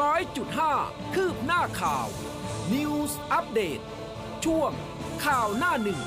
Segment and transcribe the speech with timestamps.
[0.00, 0.74] ร้อยจุดห้า
[1.14, 2.06] คืบหน้าข่าว
[2.74, 3.80] News อัปเดต
[4.44, 4.70] ช่วง
[5.24, 6.00] ข่าวหน้าหนึ่ง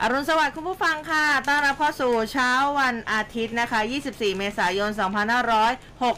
[0.00, 2.50] อรุณสวัสดิ์คุณผู้ฟังค่ะ ต้อนรับเข้าสู่เช้า
[2.80, 3.80] วันอาทิตย์นะคะ
[4.10, 4.90] 24 เมษายน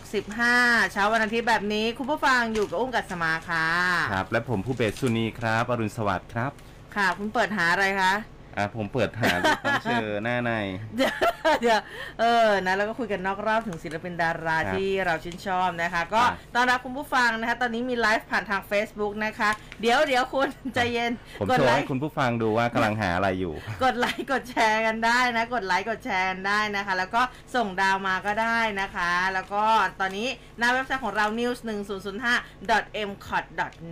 [0.02, 3.66] 2565 เช้าวันอาทิตย์แบบนี้ คุณผู้ฟังอยู่กับอุ้มกัสมาค่ะ
[4.12, 6.50] ครับ และผมผู้เบสสุนีครับ อรุณสวัสดิ์ครับ
[6.96, 8.12] ค่ะ คุณเปิดหาอะไรคะ
[8.58, 10.52] อ่าผมเปิดหาลูกต้องเชอหน้าใน
[10.96, 11.14] เดี๋ยว
[11.60, 11.80] เดี๋ยว
[12.20, 27.22] เออนะแล้วก็คุยกันนอกรอบถึงศิลปินดาราครับที่เราชื่นชอบนะคะ ก็ครับ ต้อนรับคุณผู้ฟังนะคะ ตอนนี้มีไลฟ์ผ่านทาง Facebook นะคะ เดี๋ยวเดี๋ยวคุณ ใจเย็นผมกดโชว์ไลให้ค์คุณผู้ฟังดูว่ากำลังหาอะไรอยู่ กดไลค์กดแชร์กันได้นะ กดไลค์กดแชร์กันได้นะคะ แล้วก็
[27.54, 29.64] ส่งดาวมาก็ได้นะคะ แล้วก็
[30.00, 33.44] ตอนนี้หน้าเว็บไซต์ของเรา news 1 0 0 5 m c o t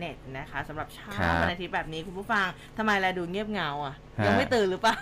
[0.02, 2.46] net นะคะสำหรับเช้าครับ วันอาทิตย์แบบนี้คุณผู้ฟัง
[2.78, 4.96] ทำไมแลดูเงียบเหงาอะฮะ ยังไม่ตื่นหรือเปล่า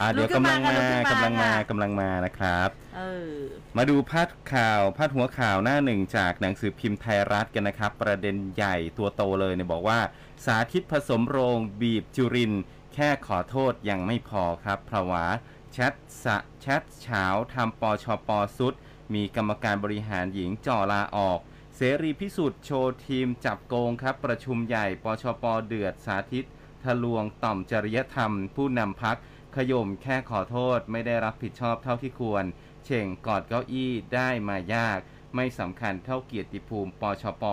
[0.00, 3.34] อ่าเดี๋ยวลุกขึ้นกำลังมามาค่ะลุกขึ้นมากำลังมาค่ะกำลังมานะครับเออ
[3.76, 10.00] มาดูพาดข่าวพาดหัวข่าวหน้าหนึ่งจากหนังสือพิมพ์ไทยรัฐกันนะครับ ประเด็นใหญ่ตัวโตเลยเนี่ยบอกว่า
[10.44, 12.62] สาธิตผสมโรงบีบจุรินทร์
[12.94, 15.26] แค่ขอโทษยังไม่พอครับเพราะว่า
[15.72, 18.74] แชทสะแชทเฉาทำปชปสุด
[19.14, 21.38] มีกรรมการบริหารหญิงจ่อลาออก
[21.76, 26.46] เสรีพิสุทธิ์โชว์ทีมจับโกงครับ ประชุมใหญ่ปชปเดือดสาธิต
[26.84, 29.16] ทะลวงต่อมจริยธรรม ผู้นำพัก
[29.56, 32.44] ขย่มแค่ขอโทษไม่ได้รับผิดชอบเท่าที่ควร
[32.84, 34.98] เช่งกอดเก้าอี้ได้มายาก
[35.36, 37.44] ไม่สำคัญเท่าเกียรติภูมิปชป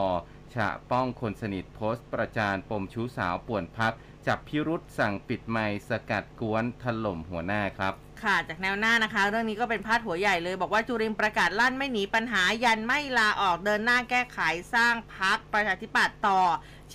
[0.54, 3.94] ฉะป้องคนสนิทโพสต์ประจานปมชู้สาวป่วนพัก
[4.28, 14.40] จับพิรุษสั่งปิดไมค์สกัดกวนถล่มหัวหน้าครับ ค่ะจากแนวหน้านะคะ เรื่องนี้ก็เป็นพาดหัวใหญ่เลย บอกว่าจุรินประกาศลั่นไม่หนีปัญหายันไม่ลาออกเดินหน้าแก้ไข
[14.74, 16.42] สร้างพักประชาธิปัตย์ต่อ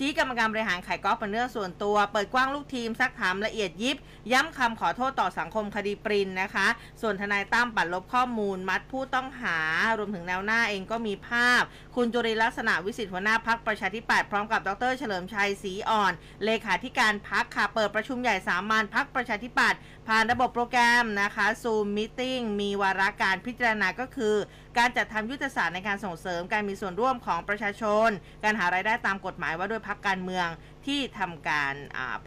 [0.03, 3.97] ชี้กรรมการบริหารไข่ก๊อกเป็นเรื่องส่วนตัว เปิดกว้างลูกทีมซักถามละเอียดยิบ
[4.31, 6.67] ย้ำคำขอโทษต่อสังคมคดีปรินนะคะ
[7.01, 9.57] ส่วนทนายตั้มปัดลบข้อมูล มัดผู้ต้องหา
[9.97, 11.61] รวมถึงแนวหน้าเองก็มีภาพ
[11.95, 16.13] คุณจุริลักษณะวิสิทธิ์หัวหน้าพักประชาธิปัตย์พร้อมกับดร เฉลิมชัยศรีอ่อน
[16.45, 22.21] เลขาธิการพักค่ะเปิดประชุมใหญ่สามัญพักประชาธิปัตย์ผ่านระบบโปรแกรมนะคะซูมมิ팅
[22.61, 24.35] มีวาระการพิจารณาก็คือ
[24.77, 28.09] การจัดทำยุทธศาสตร์ในการส่งเสริมการมีส่วนร่วมของประชาชน
[28.43, 30.47] การหารายได้ตามกฎหมายว่าด้วยพักการเมือง
[30.85, 31.73] ที่ทำการ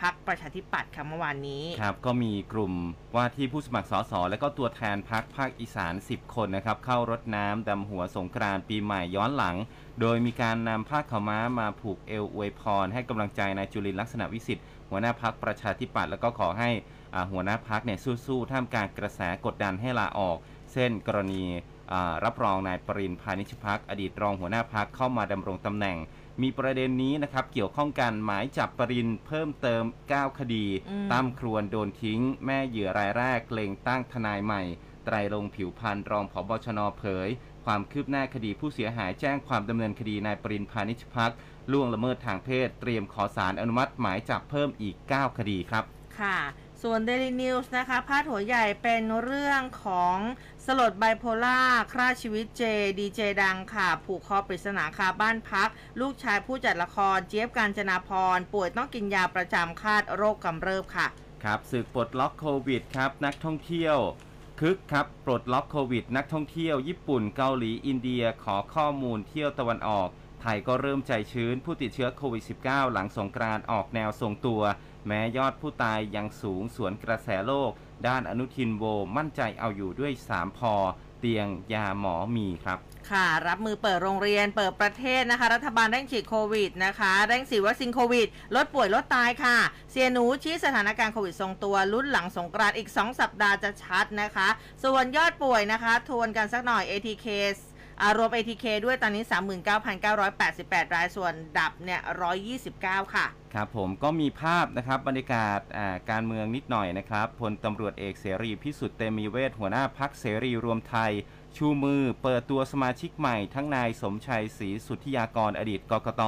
[0.03, 2.73] พักประชาธิปัตย์ค่ะเมื่อวานนี้ครับก็มีกลุ่ม
[3.17, 9.57] ว่าที่ผู้สมัครสสและก็ตัวแทนพักภาคอีสาน 10 คนนะครับ เข้ารดน้ำดำหัวสงกรานต์ปีใหม่ย้อนหลัง
[10.01, 16.71] โดยมีการนำผ้าขาวม้ามาผูกเอวอวยพร ให้กำลังใจนายจุลินลักษณะวิสิทธิ์หัวหน้าพักประชาธิปัตย์แล้วก็ขอให้
[17.31, 20.37] หัวหน้าพักเนี่ยสู้ๆท่ามกลางกระแสกดดันให้ลาออก
[20.73, 21.45] เช่น กรณี
[21.93, 25.97] อ่ารับรองนายปรินพานิชพักอดีตรองหัวหน้าพักเข้ามาดำรงตำแหน่ง
[26.43, 34.63] มีประเด็นนี้นะครับเกี่ยวข้องกันหมายจับปรินเพิ่มเติม 9 คดีอืมตั้มครวนโดนทิ้ง แม่เหยื่อรายแรกเล็งตั้งทนายใหม่
[35.05, 37.29] ไตรลงค์ผิวพันธ์รองผบชนเผย
[37.65, 41.33] ความคืบหน้าคดีผู้เสียหายแจ้งความดำเนินคดีนายปรินพานิชพัก
[41.73, 45.85] ล่วงละเมิดทางเพศ เตรียมขอสารอนุมัติหมายจับเพิ่มอีก 9 คดีครับ
[46.21, 46.39] ค่ะ
[46.87, 50.17] ส่วน Daily News นะคะพาดหัวใหญ่เป็นเรื่องของ
[50.67, 51.61] สลดไบโพล่า
[51.93, 52.63] ฆ่าชีวิตเจ
[52.99, 55.69] ดีเจดังค่ะ ผูกคอปริศนาคาบ้านพัก
[56.01, 61.07] ลูกชายผู้จัดละครเจี๊ยบกาญจนาพร ป่วยต้องกินยาประจำคาดโรคกำเริบค่ะ
[61.45, 63.97] ครับศึกปลดล็อกโควิดครับ นักท่องเที่ยว
[64.61, 70.09] คึกครับ ปลดล็อกโควิด นักท่องเที่ยวญี่ปุ่นเกาหลีอินเดียขอข้อมูลเที่ยวตะวันออก
[70.47, 74.63] ไทยก็เริ่มใจชื้นผู้ติดเชื้อโควิด -19 หลังสงกรานต์ออกแนวทรงตัว
[75.07, 77.71] แม้ยอดผู้ตายยังสูงสวนกระแสโลก
[78.07, 78.85] ด้านอนุทินโว
[79.17, 80.75] มั่นใจเอาอยู่ด้วย 3 พอ
[81.21, 82.79] เตียงยาหมอมีครับ
[83.11, 89.57] ค่ะ รับมือเปิดโรงเรียนเปิดประเทศนะคะ รัฐบาลเร่งฉีดโควิดนะคะเร่งฉีดวัคซีนโควิด ลดป่วยลดตายค่ะ
[89.91, 94.49] เสียหนูชี้สถานการณ์โควิดทรงตัวลุ้นหลังสงกรานต์อีก 2 สัปดาห์จะชัดนะคะ
[94.85, 97.74] ส่วนยอดป่วยนะคะ ทวนกันสักหน่อย ATK อ่า
[98.17, 99.25] รวม ATK ด้วยตอนนี้
[99.89, 102.01] 39,988 รายส่วนดับเนี่ย
[102.57, 105.61] 129 ค่ะ ครับผมก็มีภาพนะครับบรรยากาศ
[106.11, 111.13] การเมืองนิดหน่อยนะครับพลตำรวจเอกเสรีพิสุทธิ์เตมีเวทหัวหน้าพักเสรีรวมไทย
[111.57, 116.23] ชูมือเปิดตัวสมาชิกใหม่ทั้งนายสมชัยศรีสุทธิยากรอดีตกกต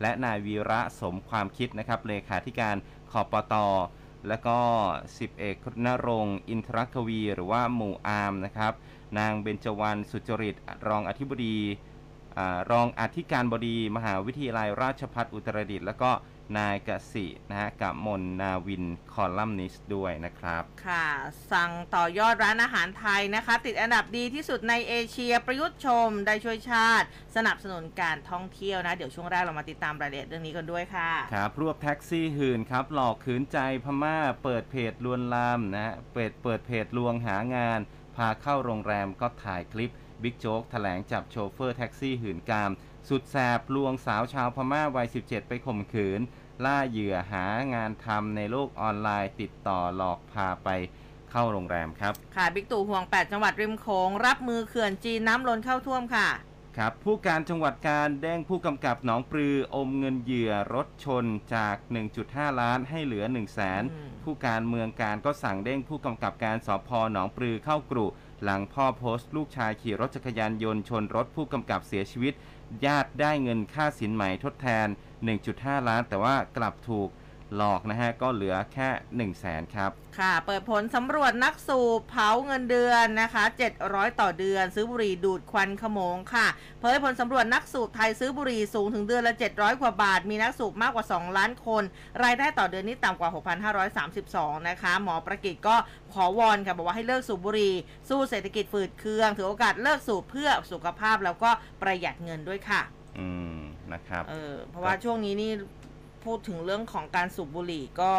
[0.00, 2.76] และนายวีระสมความคิดนะครับเลขาธิการ
[3.10, 3.54] ขอปต
[4.28, 4.58] และก็
[5.18, 8.72] สิบเอกนรงค์อินทรกวี หรือว่าหมู่อาร์มนะครับ
[9.18, 10.54] นางเบญจวรรณสุจริต
[10.88, 11.56] รองอธิบดี
[12.38, 16.10] อารองอธิการบดีมหาวิทยาลัยราชภัฏอุตรดิตถ์แล้วก็
[16.58, 21.06] นายกสินะฮะกับมนนาวินคอลัมนิสต์ด้วยนะครับ ค่ะ
[21.52, 27.06] สั่งต่อยอดร้านอาหารไทยนะคะ ติดอันดับดีที่สุดในเอเชียประยุทธ์ชมได้ช่วยชาติ
[27.36, 37.80] สนับสนุนการท่องเที่ยวนะ เดี๋ยวช่วงแรกเรามาติดตามรายละเอียดเรื่องนี้กันด้วยค่ะ ครับ รวบแท็กซี่หื่นครับ หลอกขืนใจพม่าเปิดเพจลวนลามนะฮะเปิดเปิดเพจลวงหางาน
[38.16, 39.92] พาเข้าโรงแรมก็ถ่ายคลิป
[40.22, 42.70] บิ๊กโจ๊กแถลงจับโชเฟอร์แท็กซี่หื่นกาม
[43.08, 46.20] สุดแสบลวงสาวชาวพม่าวัย 17 ไปข่มขืน
[46.64, 50.68] ล่าเหยื่อหางานทำในโลกออนไลน์ติดต่อหลอกพาไป
[51.30, 56.28] เข้าโรงแรมครับ ค่ะ บิ๊กตู่ห่วง 8 จังหวัดริมโขงรับมือเขื่อนจีนน้ำล้นเข้าท่วมค่ะ
[56.82, 61.24] ครับผู้การจังหวัดกาญจน์เด้งผู้กำกับหนองปรืออมเงินเหยื่อรถชน
[61.54, 61.76] จาก
[62.18, 68.06] 1.5 ล้านให้เหลือ 1 0 0 0 0แสนอืมผู้การเมืองการก็สั่งเด้งผู้กำกับการสพหนองปลือเข้ากรุ
[68.42, 72.34] หลังพ่อโพสต์ลูกชายขี่รถจักรยานยนต์ชนรถผู้กำกับเสียชีวิต
[72.84, 74.86] ญาติได้เงินค่าสินไหมทดแทน
[75.36, 77.08] 1.5 ล้าน แต่ว่ากลับถูก
[77.56, 83.44] หลอกนะฮะก็เหลือแค่1 0 0 0 0แสนครับ ค่ะ เปิดผลสำรวจนักสูบเผาเงินเดือนนะคะ
[83.82, 86.46] 700 ต่อเดือน ซื้อบุหรี่ดูดควันขโมงค่ะ
[86.80, 91.82] เผยผลสำรวจนักสูบไทยซื้อบุหรี่สูงถึงเดือนละ 700 กว่าบาท มีนักสูบมากกว่า 2 ล้านคน
[92.22, 93.30] รายได้ต่อเดือนนี่ต่ำกว่า
[93.94, 95.76] 6,532 นะคะ หมอประกิตก็
[96.12, 97.74] ขอวอนค่ะบอกว่าให้เลิกสูบบุหรี่
[98.08, 101.50] สู้เศรษฐกิจฝืดเคือง ถือโอกาสเลิกสูบเพื่อสุขภาพแล้วก็
[101.82, 102.82] ประหยัดเงินด้วยค่ะ
[103.18, 103.28] อื
[103.58, 103.60] ม
[103.92, 105.52] นะครับเออเพราะว่าช่วงนี้นี่
[106.26, 108.12] พูดถึงเรื่องของการสูบบุหรี่ก็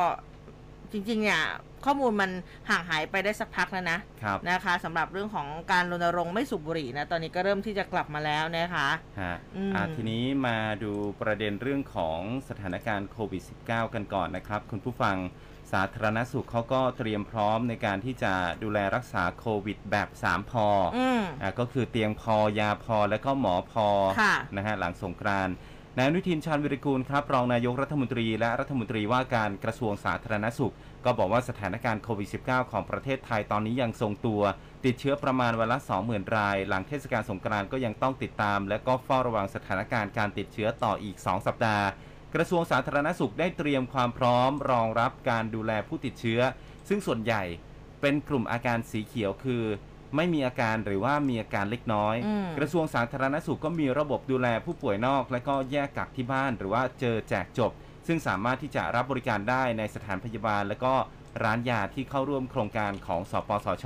[0.91, 1.41] จริงๆเนี่ย
[1.85, 2.31] ข้อมูลมัน
[2.69, 8.89] ห่างหายไปได้สักพักแล้วนะครับนะคะสำหรับเรื่องของการรณรงค์ไม่สูบบุหรี่นะตอนนี้ก็เริ่มที่จะกลับมาแล้วนะคะ
[9.21, 12.19] ฮะอืมอ่าทีนี้มาดูประเด็นเรื่องของ
[12.49, 15.17] สถานการณ์โควิด -19 กันก่อนนะครับ คุณผู้ฟัง
[15.71, 18.33] สาธารณสุขเขาก็เตรียมพร้อมในการที่จะ
[18.63, 20.67] ดูแลรักษาโควิดแบบ 3 พอ
[20.97, 23.87] อืมอ่าก็คือเตียงพอยาพอและก็หมอพอ
[24.21, 25.55] ค่ะนะฮะหลังสงกรานต์
[25.99, 30.73] นายอนุทินชาญวิริกูลครับรองนายกรัฐมนตรีและรัฐมนตรีว่าการกระทรวงสาธารณสุข
[31.05, 34.41] ก็บอกว่าสถานการณ์โควิด -19 ของประเทศไทยตอนนี้ยังทรงตัว
[34.85, 35.77] ติดเชื้อประมาณวันละ
[36.07, 41.85] 20,000 ราย หลังเทศกาลสงกรานต์ก็ยังต้องติดตาม และก็เฝ้าระวังสถานการณ์การติดเชื้อต่ออีก 2 สัปดาห์
[42.35, 46.41] กระทรวงสาธารณสุขได้เตรียมความพร้อม รองรับการดูแลผู้ติดเชื้อ
[46.89, 47.43] ซึ่งส่วนใหญ่
[48.01, 49.63] เป็นกลุ่มอาการสีเขียวคือ
[50.15, 57.71] ไม่มีอาการหรือว่ามีอาการเล็กน้อย อืม กระทรวงสาธารณสุขก็มีระบบดูแลผู้ป่วยนอก และก็แยกกักที่บ้าน หรือว่าเจอแจกจบ
[58.07, 60.93] ซึ่งสามารถที่จะรับบริการได้ในสถานพยาบาล และก็
[61.43, 63.85] ร้านยาที่เข้าร่วมโครงการของสปสช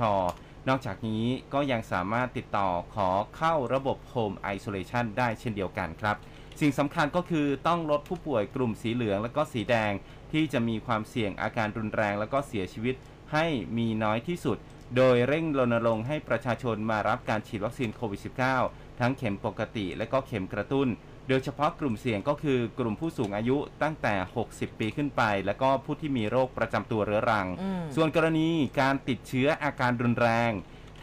[0.68, 1.24] นอกจากนี้
[1.54, 6.16] ก็ยังสามารถติดต่อขอเข้าระบบ Home Isolation ได้เช่นเดียวกันครับ
[6.60, 9.92] สิ่งสำคัญก็คือต้องลดผู้ป่วยกลุ่มสีเหลืองและก็สีแดง
[10.32, 12.94] ที่จะมีความเสี่ยงอาการรุนแรง และก็เสียชีวิต
[13.32, 13.46] ให้
[13.78, 14.58] มีน้อยที่สุด
[14.96, 18.20] โดยเร่งรณรงค์ให้ประชาชนมารับการฉีดวัคซีนโควิด
[18.60, 20.88] -19 ทั้งเข็มปกติและก็เข็มกระตุ้น
[21.28, 24.14] โดยเฉพาะกลุ่มเสี่ยงก็คือกลุ่มผู้สูงอายุตั้งแต่
[24.48, 28.48] 60 ปีขึ้นไป และก็ผู้ที่มีโรคประจำตัวเรื้อรังอืมส่วนกรณี
[28.80, 30.50] การติดเชื้ออาการรุนแรง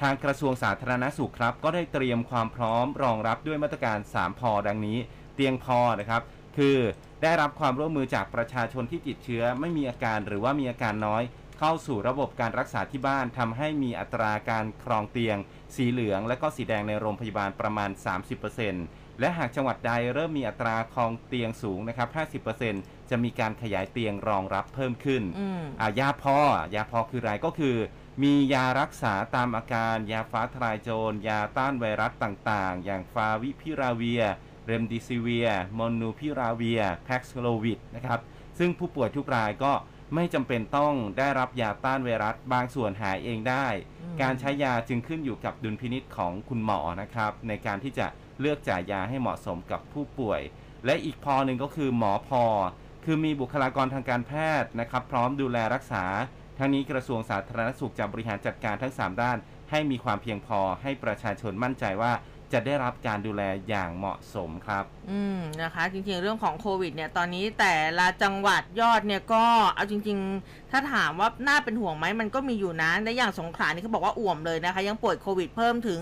[0.02, 4.98] ทางกระทรวงสาธารณสุขครับ ก็ได้เตรียมความพร้อมรองรับด้วยมาตรการ 3 พอดังนี้
[5.36, 6.22] เตียงพอนะครับ
[6.58, 6.78] คือ
[7.24, 11.24] ได้รับความร่วมมือจากประชาชนที่ติดเชื้อไม่มีอาการหรือว่ามีอาการน้อย
[11.60, 15.38] เข้าสู่ระบบการรักษาที่บ้านทำให้มีอัตราการครองเตียง
[15.76, 17.90] สีเหลือง และก็สีแดงในโรงพยาบาลประมาณ
[18.56, 22.10] 30%และหากจังหวัดใดเริ่มมีอัตราครองเตียงสูงนะครับ
[22.60, 26.38] 50%จะมีการขยายเตียงรองรับเพิ่มขึ้นอืมอ่ายาพอ
[26.76, 27.78] ยาพอคืออะไรก็คือ
[28.24, 34.24] มียารักษาตามอาการ ยาฟ้าทลายโจร ยาต้านไวรัสต่างๆ อย่างฟาวิพิราเวีย
[34.66, 38.20] เรมดิซิเวีย มอนูพิราเวีย แพ็กซ์โลวิดนะครับ
[38.60, 39.74] ซึ่งผู้ป่วยทุกรายก็
[40.16, 43.68] ไม่จำเป็นต้องได้รับยาต้านไวรัสบางส่วนหายเองได้
[44.02, 48.08] อืม การใช้ยาจึงขึ้นอยู่กับดุลพินิษของคุณหมอนะครับ ในการที่จะ
[48.40, 50.42] เลือกจ่ายยาให้เหมาะสมกับผู้ป่วย
[50.86, 52.44] และอีกพอหนึ่งก็คือหมอพอ
[53.06, 56.04] คือมีบุคลากรทางการแพทย์นะครับ พร้อมดูแลรักษา
[56.58, 59.38] ทั้งนี้กระทรวงสาธารณสุขจะบริหารจัดการทั้ง 3 ด้าน
[59.72, 62.14] ให้มีความเพียงพอให้ประชาชนมั่นใจว่า
[62.54, 69.44] จะได้รับการดูแลอย่างเหมาะสมครับ อืมนะคะจริงๆเรื่องของโควิดเนี่ยตอนนี้แต่ละจังหวัดยอดเนี่ยก็
[69.76, 76.00] เอาจริง ๆ ถ้าถามว่าน่าเป็นห่วงไหมมันก็มีอยู่นะและอย่างสงขลานี่เขาบอกว่าอ่วมเลยนะคะ ยังป่วยโควิดเพิ่มถึง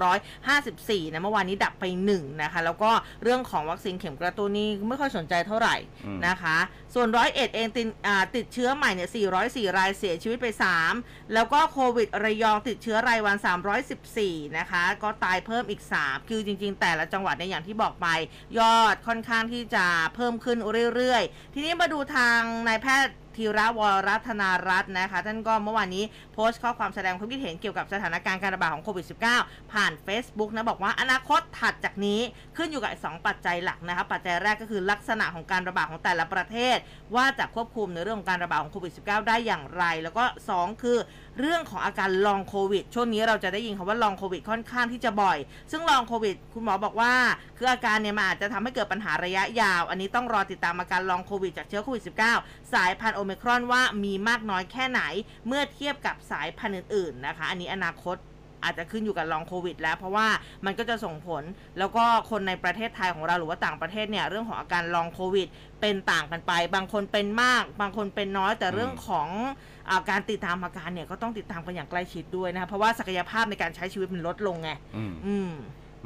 [0.00, 2.90] 1,354นะเมื่อวานนี้ดับไป1นะคะแล้วก็
[3.22, 5.76] เรื่องของวัคซีนเข็มกระตุ้นนี่ไม่ค่อยสนใจเท่าไหร่
[6.26, 6.56] นะคะ
[6.94, 7.88] ส่วนร้อยเอ็ดเองติด
[8.36, 10.46] ติดเชื้อใหม่เนี่ย404 รายเสียชีวิตไป
[10.90, 13.36] 3 แล้วก็โควิดระยองติดเชื้อรายวัน
[13.96, 18.08] 314นะคะก็ตายเพิ่มอีก 3 คือจริง ๆ แต่ละจังหวัดในอย่างที่บอกไป
[18.58, 20.58] ยอดค่อนข้างที่จะเพิ่มขึ้น
[20.94, 26.04] เรื่อยๆ ทีนี้มาดูทางนายแพทย์ธีระวรัตนารัตน์นะคะ ท่านก็เมื่อวานนี้
[26.34, 29.06] โพสต์ข้อความแสดงความคิดเห็นเกี่ยวกับสถานการณ์การระบาดของโควิด
[29.38, 32.20] -19 ผ่าน Facebook นะ บอกว่าอนาคตถัดจากนี้
[32.56, 36.76] ขึ้นอยู่กับสองปัจจัยหลักนะคะ ปัจจัยแรกก็คือลักษณะของการระบาดของแต่ละประเทศ
[37.14, 40.98] ว่าจะควบคุมในเรื่องของการระบาดของโควิด -19 ได้อย่างไร แล้วก็ 2 คือ
[41.40, 45.38] เรื่องของอาการลองโควิดช่วงนี้เราจะได้ยินคำว่าลองโควิดค่อนข้างที่จะบ่อย
[45.70, 47.12] ซึ่งลองโควิดคุณหมอบอกว่า
[47.58, 52.02] คืออาการเนี่ยมันอาจจะทำให้เกิดปัญหาระยะยาว อันนี้ต้องรอติดตามอาการลองโควิดจากเชื้อโควิด
[52.38, 55.02] -19 สายพันธุ์โอมครอนว่ามีมากน้อยแค่ไหน
[55.46, 58.16] เมื่อเทียบกับสายพันธุ์อื่นๆนะคะ อันนี้อนาคต
[58.64, 60.28] อาจจะขึ้นอยู่กับลองโควิด แล้วเพราะว่า
[60.64, 61.42] มันก็จะส่งผล
[61.78, 65.48] แล้วก็คนในประเทศไทยของเราหรือว่าต่างประเทศเนี่ยเรื่องของอาการลองโควิด
[65.80, 69.28] เป็นต่างกันไป บางคนเป็นมาก บางคนเป็นน้อยแต่เรื่องของ
[70.10, 75.52] การติดตามอาการเนี่ยก็ต้องติดตามกันอย่างใกล้ชิดด้วยนะคะเพราะว่าศักยภาพในการใช้ชีวิตมันลดลงไงอืม อืม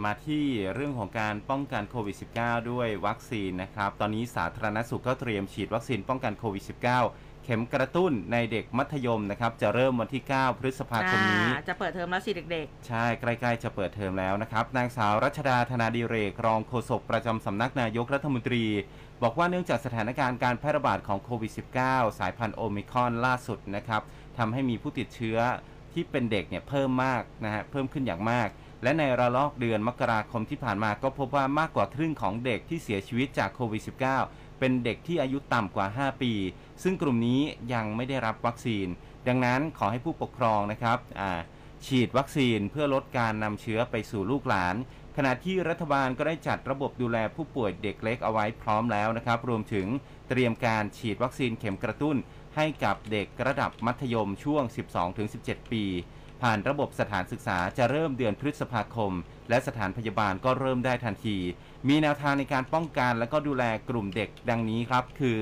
[0.05, 0.45] มาที่
[0.75, 18.65] เรื่องของการป้องกันโควิด -19 ด้วยวัคซีนนะครับ ตอนนี้สาธารณสุขก็เตรียมฉีดวัคซีนป้องกันโควิด -19 เข็มกระตุ้นในเด็กมัธยมนะครับ จะเริ่มวันที่ 9 พฤษภาคมนี้อ่าจะเปิดเทอมแล้วสิเด็ก ใช่ใกล้ๆจะเปิดเทอมแล้วนะครับ นางสาวรัชดาธนาดีเรก รองโฆษกประจำสำนักนายกรัฐมนตรี
[19.23, 21.53] บอกว่าเนื่องจากสถานการณ์การแพร่ระบาดของโควิด
[21.85, 24.03] -19 สายพันธุ์โอมิครอนล่าสุดนะครับ
[24.39, 25.39] ทำให้มีผู้ติดเชื้อ
[25.93, 28.49] ที่เป็นเด็กเนี่ยเพิ่มมากนะฮะเพิ่มขึ้นอย่างมาก
[28.83, 33.83] และในระลอกเดือนมกราคมที่ผ่านมาก็พบว่ามากกว่าครึ่งของเด็กที่เสียชีวิตจากโควิด
[34.23, 36.33] -19 เป็นเด็กที่อายุต่ำกว่า 5 ปี
[36.83, 37.41] ซึ่งกลุ่มนี้
[37.75, 38.87] ยังไม่ได้รับวัคซีน
[39.29, 40.99] ดังนั้นขอให้ผู้ปกครองนะครับ
[41.87, 44.75] ฉีดวัคซีนเพื่อลดการนำเชื้อไปสู่ลูกหลาน
[45.17, 49.87] ขณะที่รัฐบาลก็ได้จัดระบบดูแลผู้ป่วยเด็กเล็กเอาไว้พร้อมแล้วนะครับ รวมถึง
[50.29, 52.17] เตรียมการฉีดวัคซีนเข็มกระตุ้น
[52.57, 54.63] ให้กับเด็กระดับมัธยมช่วง
[55.19, 55.85] 12-17 ปี
[56.43, 59.13] ผ่านระบบสถานศึกษาจะเริ่มเดือนพฤษภาคม
[59.49, 61.39] และสถานพยาบาลก็เริ่มได้ทันที
[61.89, 65.39] มีแนวทางในการป้องกันและก็ดูแลกลุ่มเด็กดังนี้ครับ คือ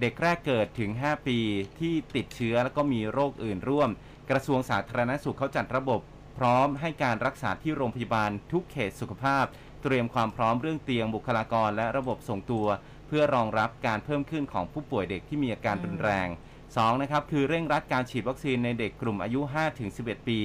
[0.00, 1.38] เด็กแรกเกิดถึง 5 ปี
[1.80, 3.90] ที่ติดเชื้อแล้วก็มีโรคอื่นร่วม
[4.30, 6.00] กระทรวงสาธารณสุขเขาจัดระบบ
[6.44, 9.44] พร้อมให้การรักษาที่โรงพยาบาลทุกเขตสุขภาพ
[9.82, 12.66] เตรียมความพร้อมเรื่องเตียงบุคลากรและระบบส่งตัว
[13.06, 16.28] เพื่อรองรับการเพิ่มขึ้นของผู้ป่วยเด็กที่มีอาการรุนแรง
[16.64, 17.02] 2.
[17.02, 19.40] นะครับคือเร่งรัดการฉีดวัคซีนในเด็กกลุ่มอายุ
[19.84, 20.38] 5-11 ปี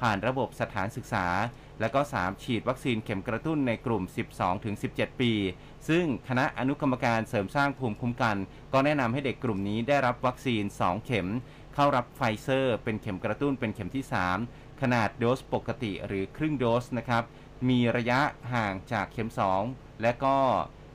[0.00, 1.26] ผ่านระบบสถานศึกษา
[1.80, 4.02] และก็ 3 ฉีดวัคซีนเข็มกระตุ้นในกลุ่ม
[4.62, 5.32] 12-17 ปี
[5.88, 8.36] ซึ่งคณะอนุกรรมการเสริมสร้างภูมิคุ้มกัน
[8.72, 11.28] ก็แนะนำให้เด็กกลุ่มนี้ได้รับวัคซีน 2 เข็ม
[11.74, 14.04] เข้ารับไฟเซอร์ เป็นเข็มกระตุ้นเป็นเข็มที่
[14.38, 17.22] 3 ขนาดโดสปกติหรือครึ่งโดสนะครับ
[17.68, 18.20] มีระยะ
[18.54, 19.30] ห่างจากเข็ม
[19.66, 20.36] 2 และก็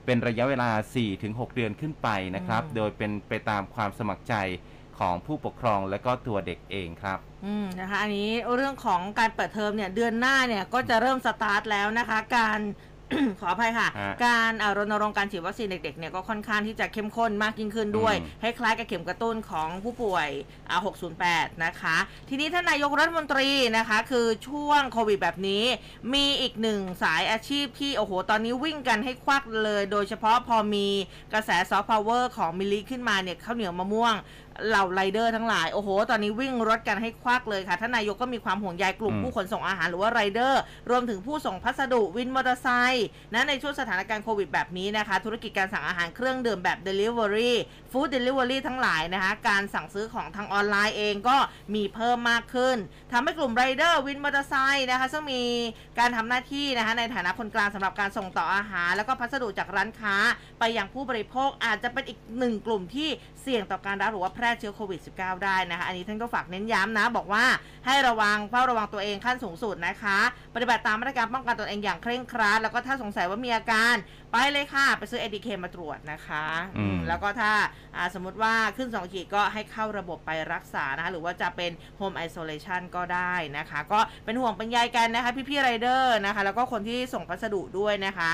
[0.06, 0.70] เป็นระยะเวลา
[1.14, 4.36] 4-6 เดือนขึ้นไปนะครับอืมโดยเป็นไปตามความสมัครใจ
[5.00, 12.60] ของผู้ปกครองและก็ตัวเด็กเองครับๆอืมนะคะ อันนี้เรื่องของการเปิดเทอมเนี่ยเดือนหน้าเนี่ยก็จะเริ่มสตาร์ทแล้วนะคะ การ
[13.40, 20.30] ขออภัยค่ะ ฮะการเอ่อรณรงค์การฉีดวัคซีนเด็กๆเนี่ยก็ค่อนข้างที่จะเข้มข้นมากยิ่งขึ้นด้วย อืม คล้ายๆกับเข็มกระตุ้นของผู้ป่วย
[20.70, 20.80] อ่า
[21.22, 21.98] 608 นะคะ
[22.30, 25.64] ทีนี้ท่านนายกรัฐมนตรีนะคะ คือช่วงโควิดแบบนี้
[26.14, 30.88] มีอีกหนึ่งสายอาชีพที่ โอ้โห ตอนนี้วิ่งกันให้ขวักเลย โดยเฉพาะพอมี
[31.34, 34.16] กระแสซอฟต์พาวเวอร์ของมิลลิขึ้นมาเนี่ยข้าวเหนียวมะม่วง
[34.68, 47.52] เหล่าไรเดอร์ทั้งหลาย โอ้โห ตอนนี้วิ่งรถกันให้ขวักเลยค่ะท่านนายกก็มีความห่วงใยกลุ่มอืมผู้ขนส่งอาหารหรือว่าไรเดอร์ รวมถึงผู้ส่งพัสดุวินมอเตอร์ไซค์นะในช่วงสถานการณ์โควิดแบบนี้นะคะ ธุรกิจการสั่งอาหารเครื่องดื่มแบบ Delivery
[47.92, 51.38] Food Delivery ทั้งหลายนะคะการสั่งซื้อของทางออนไลน์เองก็
[51.76, 52.78] มีเพิ่มมากขึ้น
[53.12, 55.44] ทำให้กลุ่มไรเดอร์วินมอเตอร์ไซค์นะคะซึ่งมี
[56.00, 60.16] การทำหน้าที่นะคะในฐานะคนกลางสำหรับการส่งต่ออาหาร แล้วก็พัสดุจากร้านค้า
[60.60, 63.10] ไปยังผู้บริโภคอาจจะเป็นอีกหนึ่งกลุ่มที่
[63.42, 67.46] เสี่ยงต่อการรับหรือว่าแพร่เชื้อโควิด -19 ได้นะคะ อันนี้ท่านก็ฝากเน้นย้ำนะ บอกว่า
[67.86, 70.20] ให้ระวังเฝ้าระวังตัวเองขั้นสูงสุดนะคะ
[70.56, 73.96] ปฏิบัติตามมาตรการป้องกันตัวเองอย่างเคร่งครัด แล้วก็ถ้าสงสัยว่ามีอาการ
[74.32, 76.46] ไปเลยค่ะ ไปซื้อ ADK มาตรวจนะคะ
[76.78, 77.52] อืมอืมแล้วก็ถ้า
[77.96, 88.32] อ่าสมมติว่าขึ้น 2 ขีดก็ให้เข้าระบบไปรักษานะคะหรือว่าจะเป็น Home Isolation ก็ได้นะคะ ก็เป็นห่วงเป็นใยกันนะคะ พี่ๆไรเดอร์นะคะ แล้วก็คนที่ส่งพัสดุด้วยนะคะ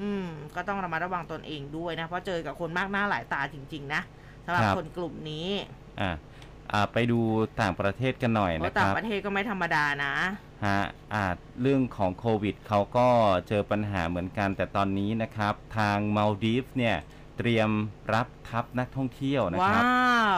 [0.00, 4.02] อืม ก็ต้องระมัดระวังตนเองด้วยนะ เพราะเจอกับคนมากหน้าหลายตาจริง ๆ นะ
[4.46, 5.48] สำหรับครับ คนกลุ่มนี้
[6.00, 6.10] อ่า
[6.72, 7.20] อ่าไปดู
[7.60, 10.14] ต่างประเทศกันหน่อยเพนะราะคต่างรับประเทศก็ไม่ธรรมดานะ
[10.66, 10.80] ฮะ
[11.14, 13.08] อาจเรื่องของโควิดเขาก็
[13.48, 16.96] เจอปัญหาเหมือนกันแต่ตอนนี้นะครับ ทางมาลดีฟเนี่ย
[17.38, 17.70] เตรียม
[18.14, 19.84] รับทัพนักท่องเที่ยวนะคว้ารับ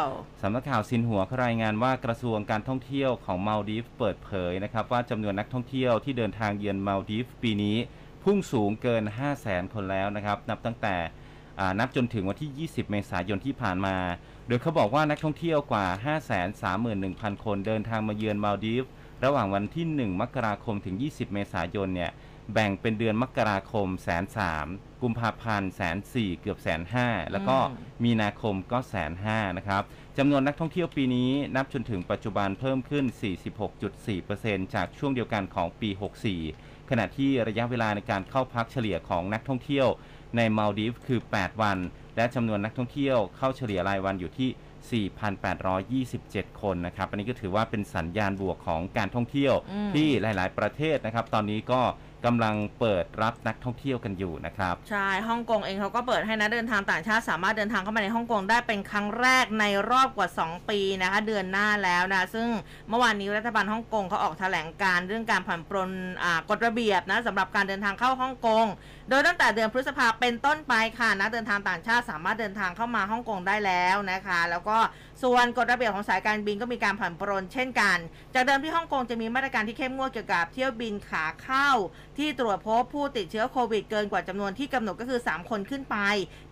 [0.02, 0.04] ว
[0.42, 7.76] สำนักข่าวซินหัวเขารายงานว่ากระทรวงการท่องเที่ยวของมาลดีฟเปิดเผยนะครับว่าจำนวนนักท่องเที่ยวที่เดินทางเยือนมาลดีฟปีนี้
[8.24, 11.08] พุ่งสูงเกิน 5 0 0แสนคนแล้วนะครับ นับตั้งแต่อ่า
[11.78, 13.96] นับจนถึงวันที่ 20 เมษายนที่ผ่านมา
[14.46, 15.86] โดยเขาบอกว่านักท่องเที่ยวกว่า
[16.64, 18.84] 531,000 คนเดินทางมาเยือนมาลดีฟ
[19.24, 22.10] ระหว่างวันที่ 1 มกราคมถึง 20 เมษายนเนี่ย
[22.52, 24.66] แบ่งเป็นเดือนมกราคมแสนสาม
[25.02, 27.56] กุมภาพันธ์แสนสี่เกือบแสนห้าแล้วก็
[28.04, 29.82] มีนาคมก็แสนห้านะครับ
[30.18, 33.04] จำนวนนักท่องเที่ยวปีนี้นับจนถึงปัจจุบันเพิ่มขึ้น
[33.88, 35.90] 46.4%จากช่วงเดียวกันของปี
[36.40, 39.88] 64 ขณะที่ระยะเวลาในการเข้าพักเฉลี่ยของนักท่องเที่ยว
[40.36, 41.78] ในมาลดีฟคือ 8 วัน
[42.16, 45.06] และจำนวนนักท่องเที่ยวเข้าเฉลี่ยรายวันอยู่ที่
[46.06, 51.80] 4,827 คนนะครับ อันนี้ก็ถือว่าเป็นสัญญาณบวกของการท่องเที่ยวอืมที่หลาย ๆ ประเทศนะครับ ตอนนี้ก็
[52.26, 62.48] กำลังเปิดรับนักท่องเที่ยวกันอยู่นะครับ ใช่ฮ่องกงเองเขาก็เปิดให้นักเดินทางต่างชาติสามารถเดินทางเข้ามาในฮ่องกงได้เป็นครั้งแรกในรอบกว่า 2 ปีนะคะเดือนหน้าแล้วนะซึ่ง
[62.88, 65.90] เมื่อวานนี้รัฐบาลฮ่องกงเขาออกแถลงการเรื่องการผ่อนปรน
[66.50, 68.66] กฎระเบียบนะสำหรับการเดินทางเข้าฮ่องกง
[69.10, 74.78] โดยตั้งแต่เดือนพฤษภาเป็นต้นไปค่ะนักเดินทางต่างชาติสามารถเดินทางเข้ามาฮ่องกงได้แล้วนะคะ แล้วก็
[75.22, 77.98] ส่วนกฎระเบียบของสายการบินก็มีการผ่อนปรนเช่นกัน
[78.34, 81.68] จากเดิมที่ฮ่องกงจะมีมาตรการที่เข้มงวดเกี่ยวกับเที่ยวบินขาเข้า
[82.18, 85.96] ที่ตรวจพบผู้ติดเชื้อโควิดเกินกว่าจำนวนที่กำหนดก็คือ 3 คนขึ้นไป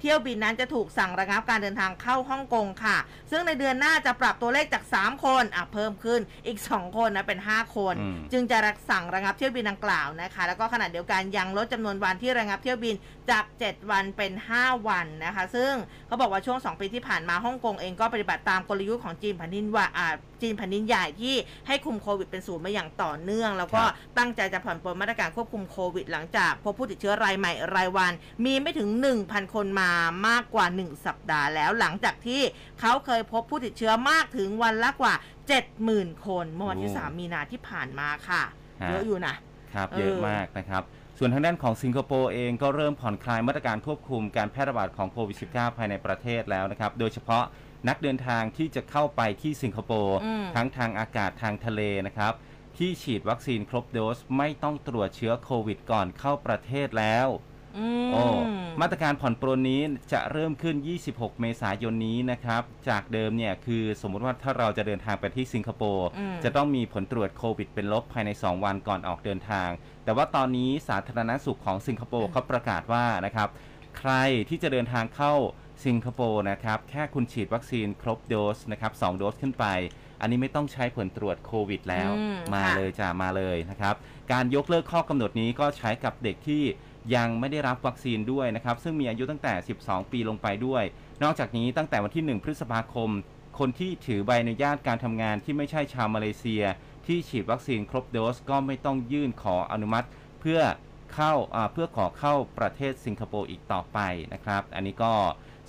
[0.01, 2.97] เที่ยวบินนั้นจะถูกสั่งระงับการเดินทางเข้าฮ่องกงค่ะ
[3.31, 12.95] ซึ่งในเดือนหน้าจะปรับตัวเลขจาก 3 คนอะเพิ่มขึ้นอีก 2 คนนะเป็น 5 คนอืมจึงจะรักสั่งระงับเที่ยวบินดังกล่าวนะคะ แล้วก็ขณะเดียวกันยังลดจำนวนวันที่ระงับเที่ยวบิน
[13.31, 15.73] จาก 7 วันเป็น 5 วันนะคะ ซึ่ง
[16.07, 21.35] เขาบอกว่าช่วง 2 ปีที่ผ่านมาฮ่องกงเองก็ปฏิบัติตามกลยุทธ์ของจีนแผ่นดินว่าอ่าจีนแผ่นดินใหญ่ที่
[21.67, 28.13] ให้คุมโควิดเป็นศูนย์มาอย่างต่อเนื่อง แล้วก็ครับตั้งใจจะผ่อนปลนมาตรการควบคุมโควิดหลังจากพบผู้ติดเชื้อรายใหม่รายวัน
[28.45, 28.89] มีไม่ถึง
[29.23, 29.91] 1,000 คนมา
[30.29, 32.41] มากกว่า 1 สัปดาห์แล้วหลังจากที่
[32.81, 35.15] เขาเคยพบผู้ติดเชื้อมากถึงวันละกว่า
[35.71, 38.43] 70,000 คนเมื่อวันที่โอ้3มีนาที่ผ่านมาค่ะ
[38.83, 39.35] ฮะเยอะอยู่นะ
[39.75, 40.83] ครับเออเยอะมากนะครับ
[41.19, 47.45] ส่วนทางด้านของสิงคโปร์เองก็เริ่มผ่อนคลายมาตรการควบคุมการแพร่ระบาดของโควิด -19 ภายในประเทศแล้วนะครับ โดยเฉพาะ
[47.89, 52.33] นักเดินทางที่จะเข้าไปที่สิงคโปร์อืมทั้งทางอากาศทางทะเลนะครับ
[52.79, 57.29] ที่ฉีดวัคซีนครบโดสไม่ต้องตรวจเชื้อโควิดก่อนเข้าประเทศแล้ว
[57.79, 58.23] อืมโอ้
[58.81, 60.77] มาตรการผ่อนปรนนี้จะเริ่มขึ้น
[61.09, 69.69] 26 เมษายนนี้นะครับ จากเดิมเนี่ยคือสมมุติว่าถ้าเราจะเดินทางไปที่สิงคโปร์อืมจะต้องมีผลตรวจโควิดเป็นลบภายใน 2 วันก่อนออกเดินทาง
[70.05, 73.49] แต่ว่าตอนนี้สาธารณสุขของสิงคโปร์เขาประกาศว่านะครับ
[73.99, 74.13] ใคร
[74.49, 75.35] ที่จะเดินทางเข้า
[75.87, 79.67] สิงคโปร์นะครับ แค่คุณฉีดวัคซีนครบโดสนะครับสองโดสขึ้นไป
[80.21, 83.95] อันนี้ไม่ต้องใช้ผลตรวจโควิดแล้วอืมมาค่ะ เลยจ้ามาเลยนะครับ
[84.33, 86.63] การยกเลิกข้อกำหนดนี้ก็ใช้กับเด็กที่
[87.17, 90.85] ยังไม่ได้รับวัคซีนด้วยนะครับ ซึ่งมีอายุตั้งแต่ 12 ปีลงไปด้วย
[91.23, 93.11] นอกจากนี้ตั้งแต่วันที่ 1 พฤษภาคม
[93.59, 96.65] คนที่ถือใบอนุญาตการทำงานที่ไม่ใช่ชาวมาเลเซีย
[97.07, 100.07] ที่ฉีดวัคซีนครบโดสก็ไม่ต้องยื่นขออนุมัติ
[100.41, 100.61] เพื่อ
[101.15, 103.99] เข้าอ่าเพื่อขอเข้าประเทศสิงคโปร์อีกต่อไป
[104.33, 105.13] นะครับ อันนี้ก็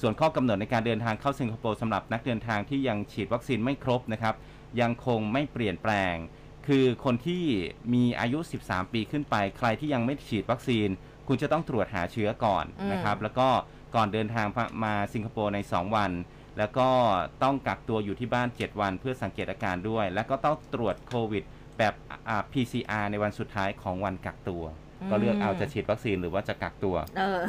[0.01, 4.35] ส่วนข้อกำหนดในการเดินทางเข้าสิงคโปร์สำหรับนักเดินทางที่ยังฉีดวัคซีนไม่ครบนะครับ
[4.81, 6.15] ยังคงไม่เปลี่ยนแปลง
[6.67, 7.43] คือคนที่
[7.93, 10.87] มีอายุ 13 ปีขึ้นไป ใครที่ยังไม่ฉีดวัคซีน
[11.27, 13.47] คุณจะต้องตรวจหาเชื้อก่อนอืมนะครับ แล้วก็
[13.95, 14.45] ก่อนเดินทาง
[14.83, 16.11] มาสิงคโปร์ใน 2 วัน
[16.57, 16.89] แล้วก็
[17.43, 21.43] ต้องกักตัวอยู่ที่บ้าน 7 วัน เพื่อสังเกตอาการด้วย แล้วก็ต้องตรวจโควิด
[21.77, 21.93] แบบ
[22.29, 24.63] อ่า PCR ในวันสุดท้ายของวันกักตัว
[25.09, 27.39] ก็เลือกเอาจะฉีดวัคซีนหรือว่าจะกักตัว เออ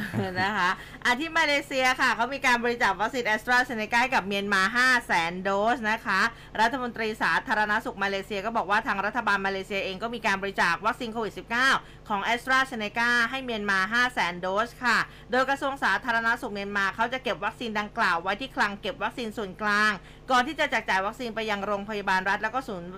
[0.40, 0.70] นะคะ
[1.04, 6.20] อาที่มาเลเซียค่ะ เขามีการบริจาควัคซีนแอสตราเซเนกาให้กับเมียนมา5 0 0แสนโดสนะคะ
[6.60, 14.98] รัฐมนตรีสาธารณสุขมาเลเซียก็บอกว่าทางรัฐบาลมาเลเซียเองก็มีการบริจาควัคซีนโควิด -19 ของแอสตราเซเนกาให้เมียนมา 5 0 0แสนโดสค่ะ
[15.30, 19.92] โดยกระทรวงสาธารณสุขเมียนมาเขาจะเก็บวัคซีนดังกล่าวไว้ที่คลังเก็บวัคซีนส่วนกลาง
[20.30, 22.90] ก่อนที่จะแจกจ่ายวัคซีนไปยังโรงพยาบาลรัฐ แล้วก็ศูนย์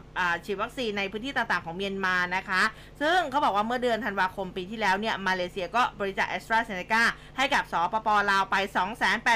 [0.44, 2.62] ฉีดวัคซีนในพื้นที่ต่างๆของเมียนมานะคะ
[3.00, 7.02] ซึ่งเขาบอกว่าเมื่อเดือนธันวาคมปีที่แล้วเนี่ยมาเลเซียก็บริจาคแอสตราเซเนกา
[7.36, 8.56] ให้กับสปปลาวไป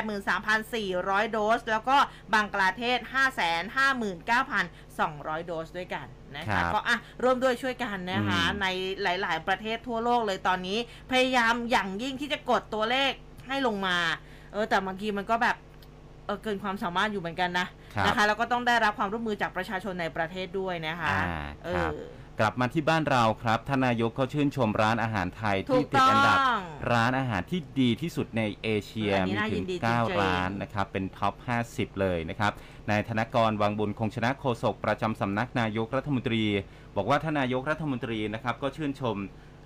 [0.06, 1.96] 283,400 โดส แล้วก็
[2.34, 2.98] บังกลาเทศ
[4.42, 6.06] 559,200 โดสด้วยกัน
[6.36, 8.66] นะครัคะบก็อะร่วมด้วยช่วยกันนะคะอืมใน
[9.02, 10.78] หลาย ๆ ประเทศทั่วโลกเลยตอนนี้
[11.10, 13.12] พยายามอย่างยิ่งที่จะกดตัวเลข
[13.48, 13.96] ให้ลงมา
[14.52, 15.56] เออแต่บางทีมันก็แบบ
[16.26, 21.96] เออเกินความสามารถอยู่เหมือนกันนะครับนะคะ แล้วก็ต้องได้รับความร่วมมือจากประชาชนในประเทศด้วยนะคะอ่าเอครับอ
[22.40, 31.34] กลับมาที่บ้านเราครับท่านนายกเขาชื่นชมร้านอาหารไทยถูที่กติดอันดับ ต้องร้านอาหารที่ดีที่สุดในเอเชียอันนี้มีน่าถึยิงนดีจริงๆ 9 ร้านนะครับเป็นท็อป
[31.68, 32.52] 50 เลยนะครับ
[32.90, 36.44] นายธนกรวังบุญคงชนะโฆษกประจำสำนักนายกรัฐมนตรี
[36.96, 39.16] บอกว่าท่านนายกรัฐมนตรีนะครับก็ชื่นชม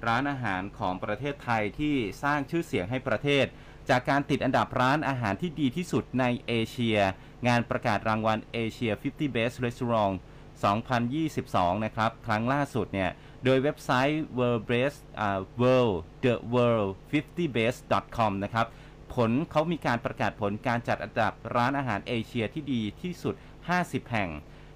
[0.07, 3.45] ร้านอาหารของประเทศไทยที่สร้างชื่อเสียงให้ประเทศ
[3.91, 6.99] จากการติดอันดับร้านอาหารที่ดีที่สุดในเอเชีย
[7.47, 10.15] งานประกาศรางวัลเอเชีย50 Best Restaurant
[10.65, 13.11] 2022 นะครับ ครั้งล่าสุดเนี่ย
[13.45, 17.81] โดยเว็บไซต์ world best อ่า world the world 50 best
[18.17, 18.67] com นะครับ
[19.15, 23.35] ผลเขามีการประกาศผลการจัดอันดับร้านอาหารเอเชียที่ดีที่สุด
[23.73, 24.31] 50 แห่ง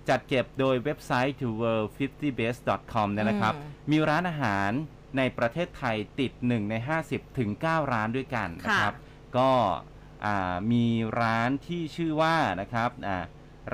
[0.09, 2.61] จัดเก็บโดยเว็บไซต์ the world 50 best
[2.93, 4.71] com เนี่ยนะครับอืมมีร้านอาหาร
[5.17, 6.75] ในประเทศไทยติด 1 ใน
[7.07, 9.51] 50 ถึง 9 ร้านด้วยกันนะครับค่ะก็
[10.25, 10.87] อ่ามี
[11.21, 13.25] ร้านที่ชื่อว่านะครับอ่า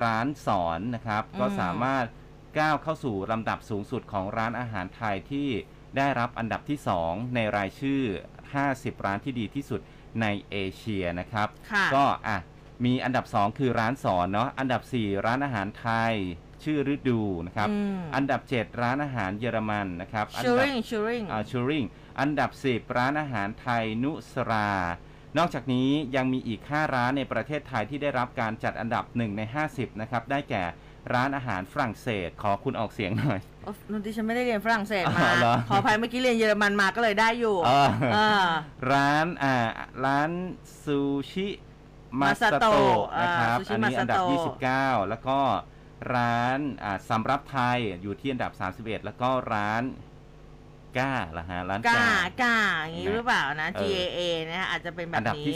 [0.03, 2.05] ร้านสอนนะครับ ก็สามารถ
[2.59, 5.49] ก้าวเข้าสู่ลำดับสูงสุดของร้านอาหารไทยที่
[5.97, 8.03] ได้รับอันดับที่ 2 ในรายชื่อ
[8.55, 9.81] 50 ร้านที่ดีที่สุด
[10.21, 12.39] ในเอเชียนะครับค่ะก็อะ
[12.85, 16.15] มีอันดับ 2 คือร้านสอนเนาะอันดับ 4 ร้านอาหารไทย
[16.65, 21.85] ชื่อฤดูนะครับอืมอันดับ 7 ร้านอาหารเยอรมันนะครับอันชูดับริงชูริงอ่าชูริง
[22.21, 24.71] อันดับ 10 ร้านอาหารไทยนุสรา
[25.39, 30.63] นอกจากนี้ยังมีอีก 5 ร้านในประเทศไทยที่ได้รับการจัดอันดับ 1 ใน 50 นะครับ ได้แก่
[31.15, 38.47] ร้านอาหารฝรั่งเศส ขอคุณออกเสียงหน่อยโอ้นนทิฉันไม่ได้เรียนฝรั่งเศสอ๋มาอเหรอขออภัยเมื่อกี้เรียนเยอรมันมาก็เลยได้อยู่เออเออ
[38.93, 39.55] ร้านอ่า
[40.05, 40.31] ร้าน
[40.83, 41.49] ซูชิ
[42.21, 44.69] มาส Masato โตะนะครับอ่า Sushi อันนี้อันดับ Masato
[45.05, 45.39] 29 แล้วก็
[46.15, 49.83] ร้านอ่าสำรับไทยอยู่ที่อันดับ 31 แล้วก็ร้าน
[50.99, 52.09] ก้าละฮะร้านกล้าก้า
[52.43, 55.55] กล้าอย่างนี้หรือเปล่านะเอ G อ A A นะฮะอาจจะเป็นแบบอันดับนี้ที่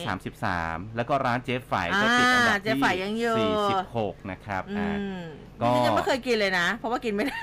[0.48, 3.50] 33 แล้วก็ร้านเจ๊ไฝก็ติดอันดับอ่าเจ๊ไฝยังอยู่ที่
[3.94, 4.90] 46 นะครับอือ่า
[5.22, 5.24] ม
[5.62, 7.36] ก็นี่ฉันยังไม่เคยกินเลยนะ เพราะว่ากินไม่ได้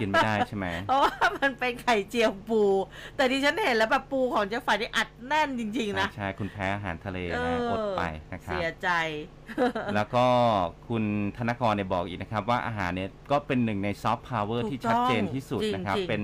[0.00, 2.62] กินไม่ได้ใช่ไหมเพราะว่ามันเป็นไข่เจียวปู
[3.16, 8.88] แต่ที่ฉันเห็นแล้วแบบปูของเจ๊ฝ่ายนี่อัดแน่นจริง ๆ นะ ใช่ คุณแพ้อาหารทะเลเอนะออดไปนะครับเสียใจ
[9.94, 10.26] แล้วก็
[10.88, 11.04] คุณ
[11.36, 16.22] ธนกรเนี่ยบอกอีกนะครับ ว่าอาหารเนี่ยก็เป็นหนึ่งในซอฟต์พาวเวอร์ถูกที่ชัดเจนต้องที่สุดจริงนะครับจริงเป็น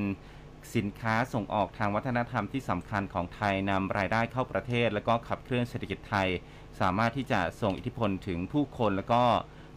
[0.74, 6.28] สินค้าส่งออกทางวัฒนธรรมที่สำคัญของไทยนำรายได้เข้าประเทศ แล้วก็ขับเคลื่อนเศรษฐกิจไทย
[6.80, 9.22] สามารถที่จะส่งอิทธิพลถึงผู้คนแล้วก็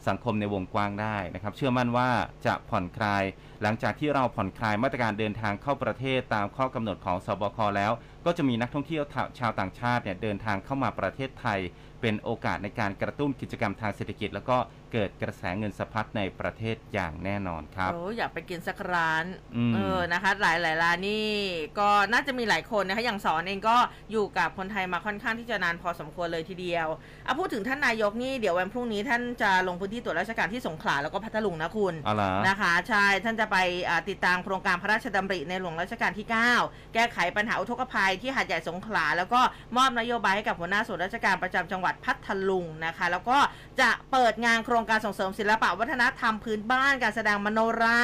[0.08, 2.10] สังคมในวงกว้างได้นะครับ เชื่อมั่นว่า
[2.46, 3.24] จะผ่อนคลาย
[3.62, 7.92] หลังจากที่เราผ่อนคลายมาตรการเดินทางเข้าประเทศตามข้อกำหนดของสบคแล้ว
[8.26, 9.04] ก็จะมีนักท่องเที่ยว
[9.40, 11.60] ชาวต่างชาติเนี่ยเดินทางเข้ามาประเทศไทย
[12.02, 14.58] เป็นโอกาสในการกระตุ้นกิจกรรมทางเศรษฐกิจ แล้วก็
[14.94, 19.26] เกิดกระแสเงินสะพัดในประเทศอย่างแน่นอนครับโอ้อยากไปกินสักร้าน
[19.56, 21.30] อืมเออนะคะ หลายหลายร้านนี่
[21.80, 23.78] ก็น่าจะมีหลายคนนะคะอย่างสอนเองก็
[24.12, 26.88] อยู่กับคนไทยมาค่อนข้างที่จะนานพอสมควรเลยทีเดียว
[27.26, 33.58] เอาพูดถึงท่านนายกนี่เดี๋ยววันพรุ่งนี้ท่านจะลงพื้นที่ตรวจราชการที่สงขลาแล้วก็พัทลุงนะคุณเอาล่ะนะคะใช่ท่านจะไป
[33.90, 36.28] อ่าติดตามโครงการพระราชดำริในหลวงรัชกาลที่
[36.60, 39.42] 9 แก้ไขปัญหาอุทกภัยที่หาดใหญ่สงขลา แล้วก็
[39.78, 43.38] มอบนโยบายให้กับหัวหน้าส่วนราชการประจำจังหวัดพัทลุงนะคะ แล้วก็
[43.82, 48.02] จะเปิดงานโครงการส่งเสริมศิลปะวัฒนธรรมพื้นบ้านการแสดงมโนรา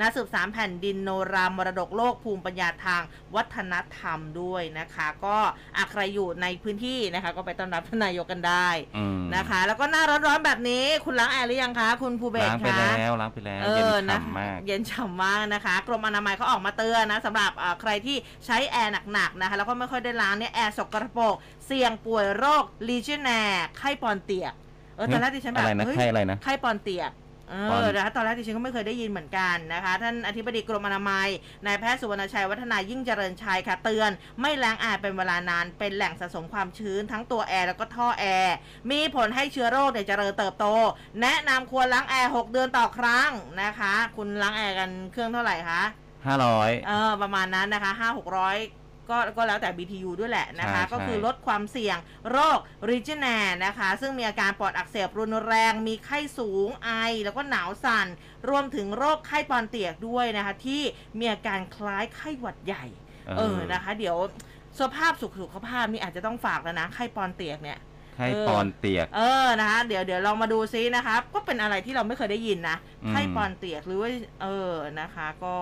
[0.00, 3.02] นะสืบสามแผ่นดินโนรามรดกโลกภูมิปัญญาทาง
[3.34, 5.38] วัฒนธรรมด้วยนะคะ ก็
[5.76, 27.12] อะใครอยู่ในพื้นที่นะคะ ก็ไปต้อนรับท่านนายกกันได้อืมนะคะ แล้วก็หน้าร้อนๆแบบนี้คุณล้างแอร์หรือยังคะ คุณภูเบศล้างไปคะแล้วล้างไปแล้วเอเย็นอนะฉ่ำมาก เย็นฉ่ำมากนะคะ กรมอนามัยเขาออกมาเตือนนะสำหรับเอ่อใครที่ใช้แอร์หนักๆนะคะแล้วก็ไม่ค่อยได้ล้างเนี่ยแอร์สกรปรกเสี่ยงป่วยโรคลีเจแนร์ไข้ปอนเตียกเออตอนแรกดิฉันแบบอะไรนะเฮ้ยไข้อะไรนะ ไข้ปอนเตียก
[27.50, 31.28] เอปอน อนะคะตอนแรกดิฉันก็ไม่เคยได้ยินเหมือนกันนะคะ ท่านอธิบดีกรมอนามัย
[31.66, 34.10] นายแพทย์สุวรรณชัยวัฒนายิ่งเจริญชัยค่ะเตือน
[34.40, 38.54] ไม่ล้างแอร์เป็นเวลานาน เป็นแหล่งสะสมความชื้นทั้งตัวแอร์แล้วก็ท่อแอร์
[38.90, 40.66] มีผลให้เชื้อโรคเนี่ยเจริญเติบโต
[41.22, 43.30] แนะนำควรล้างแอร์ 6 เดือนต่อครั้ง
[43.62, 45.82] นะคะ คุณล้างแอร์กันเครื่องเท่าไหร่คะ
[46.34, 51.96] 500เออประมาณนั้นนะคะ5 600 ก็ก็แล้วแต่ BTU ด้วยแหละนะคะ ใช่ก็คือใช่ ลดความเสี่ยง
[52.30, 52.58] โรค
[52.90, 53.26] ลีเจียนแนร์
[53.66, 56.90] นะคะ ซึ่งมีอาการปอดอักเสบรุนแรง มีไข้สูงไอ
[57.24, 58.06] แล้วก็หนาวสั่น
[58.48, 60.82] รวมถึงโรคไข้ปอนเตียกด้วยนะคะ ที่
[61.18, 62.84] มีอาการคล้ายไข้หวัดใหญ่
[63.38, 64.16] เออนะคะ เดี๋ยว
[64.80, 67.80] สภาพสุขสุขภาพนี่อาจจะต้องฝากแล้วนะไข้ปอนเตียกเนี่ย
[68.16, 74.10] ไข้เออปอนเตียก เออนะคะเดี๋ยวเดี๋ยวลองมาดูซินะคะก็เป็นอะไรที่เราไม่เคยได้ยินนะอืม ไข้ปอนเตียกหรือว่า
[74.42, 75.54] เออนะคะ ก็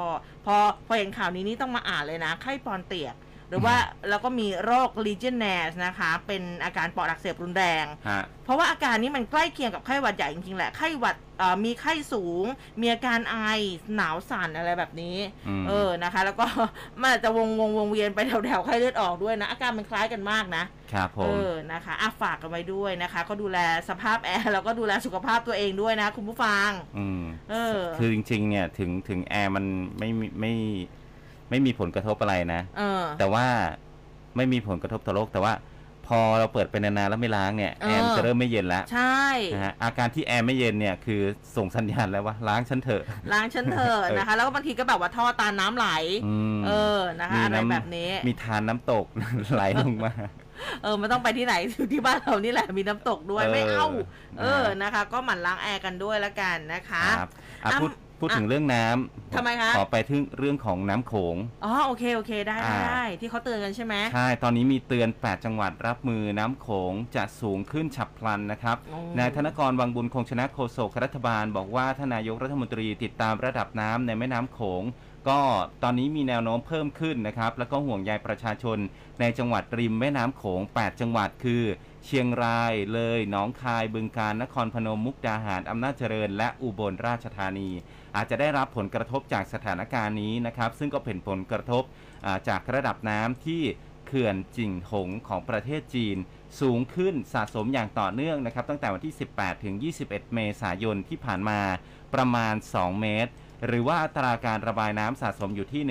[0.44, 3.14] พอพอเห็นข่าวนี้นี่ต้องมาอ่านเลยนะไข้ปอนเตียก
[3.50, 3.76] หรือว่า
[4.08, 12.44] แล้วก็มีโรค Legionnaires นะคะ เป็นอาการปอดอักเสบรุนแรง ฮะ เพราะว่าอาการนี้มันใกล้เคียงกับไข้หวัดใหญ่จริงๆแหละ ไข้หวัดเอ่อมีไข้สูง
[12.80, 13.36] มีอาการไอ
[13.96, 15.16] หนาวสั่นอะไรแบบนี้
[15.48, 16.46] อืม เออ นะคะ แล้วก็
[17.00, 23.58] มันอาจจะวงวงวงเวียนไปแถวๆไข้เลือดออกด้วยนะ อาการมันคล้ายกันมากนะ ครับผเอม อ นะคะอะฝากกันไว้ด้วยนะคะ ก็ดูแล
[23.88, 29.64] สภาพแอร์แล้วก็ดูแลสุขภาพตัวเองด้วยนะ คุณผู้ฟัง อืม เออ คือจริงๆ เนี่ยถึงถึงแอร์มัน
[29.98, 30.54] ไม่มีไม่
[31.50, 33.46] ไม่มีผลกระทบอะไรนะ เออ แต่ว่า
[34.36, 35.54] ไม่มีผลกระทบต่อโลก แต่ว่า
[36.06, 41.20] พอเราเปิดไปนานๆแล้วไม่ล้างเนี่ยเออ แอร์มันจะเริ่มไม่เย็นแล้วใช่ นะฮะอาการที่แอร์ไม่เย็นเนี่ยคือ
[41.56, 45.88] ส่งสัญญาณแล้วว่าล้างฉันเถอะ ล้างฉันเถอะนะคะ แล้วก็บางทีก็แบบว่าท่อตาน้ำไหล
[46.26, 49.04] อืมเออนะคะอะไรแบบนี้ มีทานน้ำตก
[49.54, 50.12] ไหลลงมา
[50.82, 53.86] เออไม่ต้องไปที่ไหน อยู่ที่บ้านเรานี่แหละมีน้ำตกด้วยเออไม่เอา
[54.40, 57.30] เออนะฮะนะคะ ก็หมั่นล้างแอร์กันด้วยละกันนะคะ ครับ
[57.64, 74.83] อะอะ พูด พูดอะถึงเรื่องน้ำทำไมคะ ขอไปถึงเรื่องของน้ำโขง อ๋อโอเคโอเคได้ได้อ่า ได้ที่เขาเตือนกันใช่ไหม ใช่ ตอนนี้มีเตือน 8 จังหวัดรับมือน้ำโขงจะสูงขึ้นฉับพลันนะครับ โอ้ นายธนกรวังบุญคงชนะโฆษกรัฐบาล บอกว่าท่านนายกรัฐมนตรีติดตามระดับน้ำในแม่น้ำโขง
[75.28, 75.40] ก็
[75.83, 78.78] ตอนนี้มีแนวโน้มเพิ่มขึ้นนะครับ แล้วก็ห่วงใยประชาชน
[79.20, 81.64] ในจังหวัดริมแม่น้ำโขง 8 จังหวัดคือ
[82.06, 87.70] เชียงราย เลย หนองคาย บึงกาฬ นครพนม มุกดาหาร อำนาจเจริญ และอุบลราชธานี
[88.16, 91.83] อาจจะได้รับผลกระทบจากสถานการณ์นี้นะครับ ซึ่งก็เป็นผลกระทบ
[92.27, 93.62] อ่าจากระดับน้ำที่
[94.07, 96.16] เขื่อนจิ่งหงของประเทศจีน
[96.61, 101.61] สูงขึ้นสะสมอย่างต่อเนื่องนะครับ ตั้งแต่วันที่ 18 ถึง 21 เมษายนที่ผ่านมา
[102.14, 103.33] ประมาณ 2 เมตร
[103.66, 105.83] หรือว่าอัตราการระบายน้ำสะสมอยู่ที่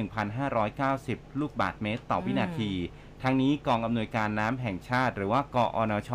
[0.65, 2.71] 1,590 ลูกบาศก์เมตรต่อวินาที
[3.23, 6.11] ทั้งนี้กองอำนวยการน้ำแห่งชาติ หรือว่ากอนช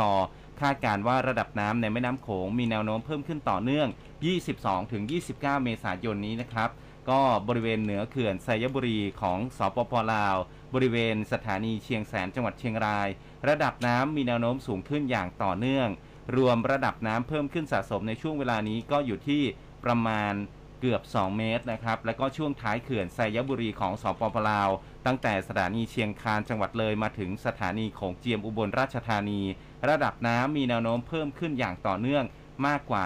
[0.60, 3.88] คาดการณ์ว่าระดับน้ำในแม่น้ำโขงมีแนวโน้มเพิ่มขึ้นต่อเนื่อง
[4.32, 6.70] 22- ถึง 29 เมษายนนี้นะครับ
[7.10, 10.36] ก็บริเวณเหนือเขื่อนไซยบุรีของสปปลาว
[10.74, 13.08] บริเวณสถานีเชียงแสนจังหวัดเชียงราย
[13.48, 15.88] ระดับน้ำมีแนวโน้มสูงขึ้นอย่างต่อเนื่อง
[16.36, 19.42] รวมระดับน้ำเพิ่มขึ้นสะสมในช่วงเวลานี้ก็อยู่ที่
[19.84, 20.34] ประมาณ
[20.80, 24.68] เกือบ 2 เมตรนะครับ แล้วก็ช่วงท้ายเขื่อนไซยบุรีของสปปลาว
[25.06, 29.40] ตั้งแต่สถานีเชียงคานจังหวัดเลยมาถึงสถานีโขงเจียมอุบลราชธานี
[29.88, 32.24] ระดับน้ำมีแนวโน้มเพิ่มขึ้นอย่างต่อเนื่อง
[32.66, 33.04] มากกว่า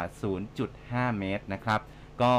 [0.59, 1.81] 0.5 เมตรนะครับ
[2.23, 2.35] ก็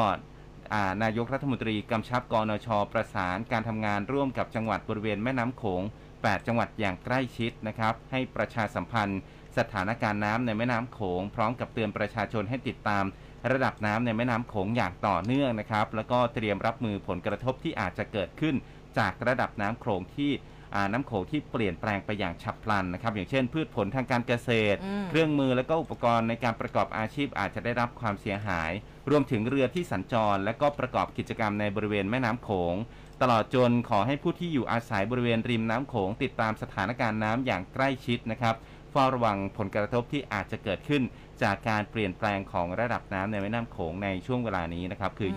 [0.89, 5.81] านายกรัฐมนตรีกำชับกนช ประสานการทำงานร่วมกับจังหวัดบริเวณแม่น้ำโขง
[6.13, 9.21] 8 จังหวัดอย่างใกล้ชิดนะครับ ให้ประชาสัมพันธ์
[9.57, 13.05] สถานการณ์น้ำในแม่น้ำโขง พร้อมกับเตือนประชาชนให้ติดตาม
[13.51, 18.55] ระดับน้ำในแม่น้ำโขงอย่างต่อเนื่องนะครับ แล้วก็เตรียมรับมือผลกระทบที่อาจจะเกิดขึ้น
[18.97, 20.31] จากระดับน้ำโขงที่
[20.91, 28.71] น้ำโขงที่เปลี่ยนแปลงไปอย่างฉับพลันนะครับ อย่างเช่น พืชผลทางการเกษตรอืมเครื่องมือและก็อุปกรณ์ในการประกอบอาชีพอาจจะได้รับความเสียหาย
[29.09, 32.75] รวมถึงเรือที่สัญจร และก็ประกอบกิจกรรมในบริเวณแม่น้ำโขง
[33.21, 38.55] ตลอดจนขอให้ผู้ที่อยู่อาศัยบริเวณริมน้ำโขงติดตามสถานการณ์น้ำอย่างใกล้ชิดนะครับ
[38.91, 41.03] เฝ้าระวังผลกระทบที่อาจจะเกิดขึ้น
[41.43, 45.29] จากการเปลี่ยนแปลงของระดับน้ำในแม่น้ำโขงในช่วงเวลานี้นะครับ คือ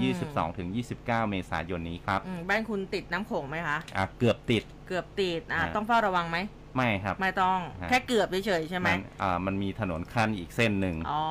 [0.62, 6.38] 22-29 เมษายนนี้ครับอืมบ้านคุณติดน้ำโขงไหมคะอะเกือบติดเกือบติดอะฮะ ต้องเฝ้าระวังไหม
[6.76, 11.24] ไม่ครับ ไม่ต้อง ฮะ แค่เกือบเฉยๆใช่ไหม นอ่ามันมีถนนขั้นอีกเส้นหนึ่ง อ๋อ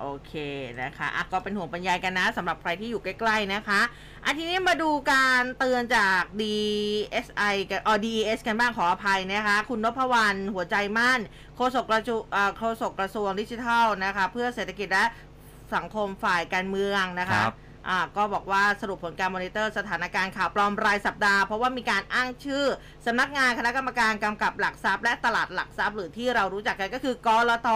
[0.00, 0.32] โอเค
[0.80, 3.80] นะคะอะก็เป็นห่วงปัญญายกันนะสำหรับใครที่อยู่ใกล้ ๆนะคะ
[4.24, 11.20] อันทีนี้มาดูการเตือนจาก DSI กันอ๋อ DES กันบ้างขออภัยนะคะ คุณนพวรรณหัวใจมั่น
[11.56, 15.04] โฆษกกระจุเอ่อโฆษกกระทรวงดิจิทัลนะคะ เพื่อเศรษฐกิจและ
[15.74, 17.67] สังคมฝ่ายการเมืองนะคะ ครับอ่า
[18.16, 22.64] ก็บอกว่าสรุปผลการมอนิเตอร์สถานการณ์ข่าวปลอมรายสัปดาห์ เพราะว่ามีการอ้างชื่อ
[23.08, 27.68] สำนักงานคณะกรรมการกำกับหลักทรัพย์และตลาดหลักทรัพย์ หรือที่เรารู้จักกันก็คือกรต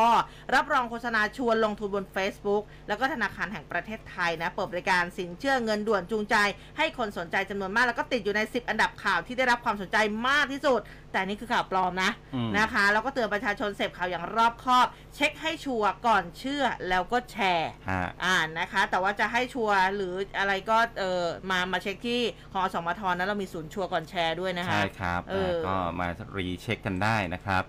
[0.54, 6.36] รับรองโฆษณาชวนลงทุนบน Facebook แล้วก็ธนาคารแห่งประเทศไทยนะเปิดบริการสินเชื่อเงินด่วนจูงใจ
[6.78, 9.96] ให้คนสนใจจำนวนมาก แล้วก็ติดอยู่ใน 10 อันดับข่าวที่ได้รับความสนใจ
[10.28, 10.80] มากที่สุด
[11.12, 26.06] แต่นี่คือข่าวปลอมนะอืมนะคะ แล้วก็เตือนประชาชนเสพข่าวอย่างรอบคอบ เช็คให้ชัวร์ก่อนเชื่อแล้วก็แชร์ฮะอ่านนะคะ แต่ว่าจะให้ชัวร์หรืออะไรก็เออมามาเช็คที่ของอสมทนั้นเรามีศูนย์ชัวร์ก่อนแชร์ด้วยนะคะใช่ครับเอออ่าก็มา
[26.37, 27.62] recheck กันได้นะครับ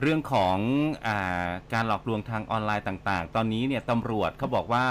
[0.00, 0.56] เรื่องของ
[1.06, 4.86] อาการหลอกลวงทางออนไลน์ต่างๆ ตอนนี้เนี่ยตำรวจเขาบอกว่า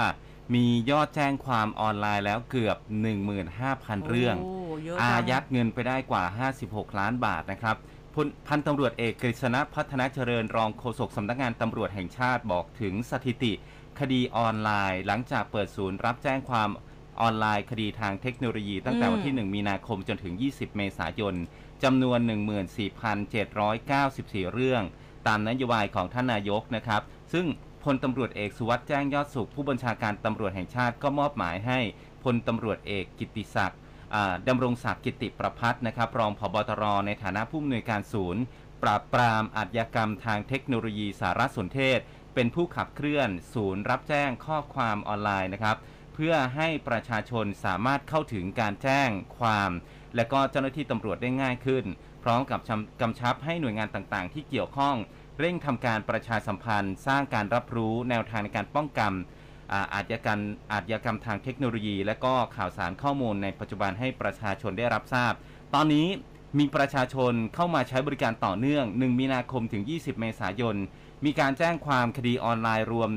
[0.54, 2.76] มียอดแจ้งความออนไลน์แล้วเกือบ
[3.42, 4.46] 15,000 เรื่องโอ้
[4.84, 6.24] เยอะจังอายัดเงินไปได้กว่า
[6.62, 7.76] 56 ล้านบาทนะครับ
[8.14, 13.52] พลพันตำรวจเอกกฤษณะพัฒนาเจริญรองโฆษกสำนักงานตำรวจแห่งชาติบอกถึงสถิติ
[14.00, 16.70] คดีออนไลน์ หลังจากเปิดศูนย์รับแจ้งความ
[17.20, 21.34] ออนไลน์คดีทางเทคโนโลยี ตั้งแต่วันที่ 1 มีนาคมจนถึง 20 เมษายน
[21.84, 22.18] จำนวน
[23.76, 24.82] 14,794 เรื่อง
[25.26, 27.46] ตามนโยบายของท่านนายกนะครับ ซึ่ง
[27.84, 31.78] พลตำรวจเอกสุวัสด์แจ้งยอดสุข ผู้บัญชาการตำรวจแห่งชาติก็มอบหมายให้
[32.24, 33.80] พลตำรวจเอกกิติศักดิ์
[34.48, 38.42] ดำรงศักดิ์กิติประพัฒน์นะครับ รองผบตรในฐานะผู้อำนวยการศูนย์
[38.82, 41.98] ปราบปรามอาชญากรรมทางเทคโนโลยีสารสนเทศ
[42.34, 45.76] เป็นผู้ขับเคลื่อน ศูนย์รับแจ้งข้อความออนไลน์นะครับ
[46.14, 49.70] เพื่อให้ประชาชนสามารถเข้าถึงการแจ้งความ
[50.16, 51.84] และก็เจ้าหน้าที่ตำรวจได้ง่ายขึ้น
[52.24, 52.60] พร้อมกับ
[53.00, 54.96] กำชับให้หน่วยงานต่างๆ ที่เกี่ยวข้อง
[55.38, 59.12] เร่งทำการประชาสัมพันธ์ สร้างการรับรู้แนวทางในการป้องกัน
[59.72, 60.40] อาอาชญากรรม
[60.72, 65.32] อาชญากรรมทางเทคโนโลยี และก็ข่าวสารข้อมูลในปัจจุบันให้ประชาชนได้รับทราบ
[65.74, 66.06] ตอนนี้
[66.58, 70.76] มีประชาชนเข้ามาใช้บริการต่อเนื่อง 1 มีนาคมถึง 20 เมษายน
[71.24, 73.10] มีการแจ้งความคดีออนไลน์รวม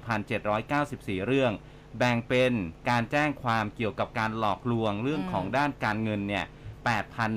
[0.00, 1.52] 14,794 เรื่อง
[1.98, 2.52] แบ่งเป็น
[2.90, 6.44] การแจ้งความเกี่ยวกับการหลอกลวงเรื่องอืมของด้านการเงินเนี่ย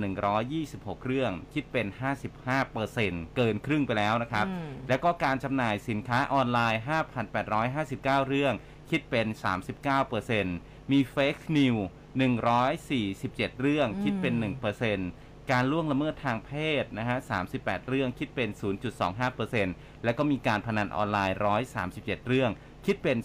[0.08, 1.88] 8,126 เรื่อง คิดเป็น
[2.28, 6.82] 55เปอร์เซ็นต์เกินครึ่งไปแล้วนะครับอืมแล้วก็การจำหน่ายสินค้าออนไลน์
[7.54, 8.54] 5,859 เรื่อง
[8.90, 9.28] คิดเป็น
[9.60, 10.58] 39เปอร์เซ็นต์
[10.92, 11.76] มี fake news
[12.68, 15.10] 147 เรื่อง คิดเป็น1เปอร์เซ็นต์
[15.52, 17.18] การล่วงละเมิดทางเพศนะฮะ
[17.54, 18.50] 38 เรื่อง คิดเป็น
[18.94, 21.38] 0.25เปอร์เซ็นต์แล้วก็มีการพนันออนไลน์
[21.84, 22.52] 137 เรื่อง
[22.88, 23.18] คิดเป็น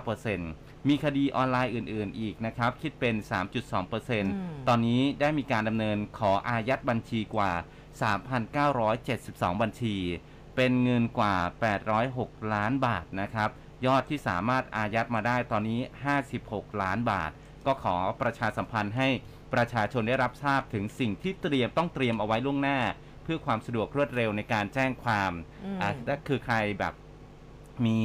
[0.00, 3.14] 0.9%มีคดีออนไลน์อื่น ๆ อีกนะครับ คิดเป็น
[3.90, 7.52] 3.2%ตอนนี้ได้มีการดำเนินขออายัดบัญชีกว่า
[8.56, 9.96] 3,972 บัญชี
[10.56, 11.34] เป็นเงินกว่า
[11.94, 13.50] 806 ล้านบาทนะครับ
[13.86, 15.80] ยอดที่สามารถอายัดมาได้ตอนนี้
[16.30, 17.30] 56 ล้านบาท
[17.66, 19.08] ก็ขอประชาสัมพันธ์ให้
[19.54, 22.78] ประชาชนได้รับทราบถึงสิ่งที่เตรียมต้องเตรียมเอาไว้ล่วงหน้า
[23.24, 25.32] เพื่อความสะดวกรวดเร็วในการแจ้งความ
[25.64, 26.94] อืมอะถ้าคือใครแบบ
[27.86, 27.98] มี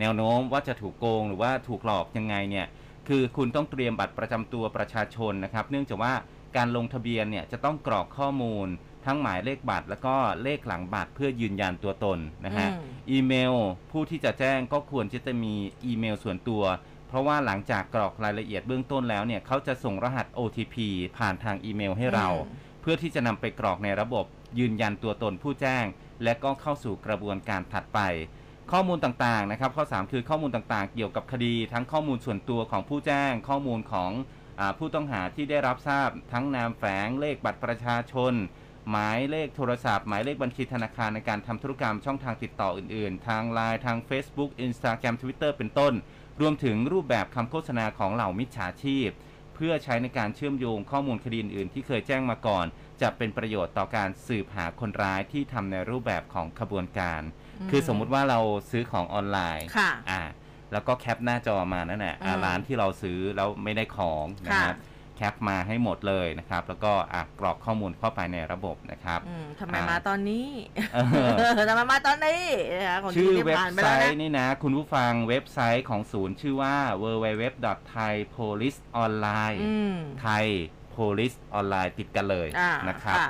[0.00, 2.66] แนวโน้มว่าจะถูกโกงหรือว่าถูกหลอกยังไงเนี่ย
[3.08, 6.14] คือคุณต้องเตรียมบัตรประจำตัวประชาชนนะครับ เนื่องจากว่า
[6.56, 8.68] การลงทะเบียนเนี่ยจะต้องกรอกข้อมูล
[9.06, 13.54] ทั้งหมายเลขบัตร แล้วก็เลขหลังบัตรเพื่อยืนยันตัวตนนะฮะอืมอีเมล
[13.90, 15.54] ผู้ที่จะแจ้งก็ควรที่จะมี
[15.84, 16.62] อีเมลส่วนตัว
[17.08, 20.76] เพราะว่าหลังจากกรอกรายละเอียดเบื้องต้นแล้วเนี่ยเขาจะส่งรหัส OTP
[21.18, 24.24] ผ่านทางอีเมลให้เราอืมเพื่อที่จะนำไปกรอกในระบบ
[24.58, 25.84] ยืนยันตัวตนผู้แจ้ง
[26.24, 28.00] และก็เข้าสู่กระบวนการถัดไป
[28.72, 34.10] ข้อมูลต่างๆนะครับ ข้อ 3 คือข้อมูลต่างๆ เกี่ยวกับคดี ทั้งข้อมูลส่วนตัวของผู้แจ้ง ข้อมูลของ
[34.60, 38.32] อผู้ต้องหาที่ได้รับทราบ ทั้งนามแฝงเลขบัตรประชาชน
[38.90, 45.94] หมายเลขโทรศัพท์ หมายเลขบัญชีธนาคารในการทำธุรกรรมช่องทางติดต่ออื่นๆ ทาง Line ทาง Facebook Instagram Twitter เป็นต้น
[46.40, 49.08] รวมถึงรูปแบบคำโฆษณาของเหล่ามิจฉาชีพ
[49.54, 52.66] เพื่อใช้ในการเชื่อมโยงข้อมูลคดีอื่นๆ ที่เคยแจ้งมาก่อน
[53.02, 57.22] จะเป็นประโยชน์ต่อการสืบหาคนร้ายที่ทำในรูปแบบของขบวนการ
[57.70, 58.38] คือสมมุติว่าเรา
[58.70, 60.22] ซื้อของออนไลน์ค่ะอ่า
[60.72, 70.46] แล้วก็แคปหน้าจอมานั่นแหละอ่าอืมร้านที่เราซื้อแล้วไม่ได้ของนะครับค่ะแคปมาให้หมดเลยนะครับ แล้วก็อะกรอกข้อมูลเข้าไปในระบบนะครับอืมทำไมอ่ามมาตอนนี้
[70.94, 70.98] เอ
[71.48, 72.40] อทำไมมาตอนนี้
[72.74, 80.46] นะคะของชื่อที่เว็บผ่านไปไซแล้วนะต์นี่นะ คุณผู้ฟังเว็บไซต์ของศูนย์ชื่อว่า www.thaipoliceonline อืมไทย
[80.94, 83.28] police online ติดกันเลยอ่านะครับค่ะ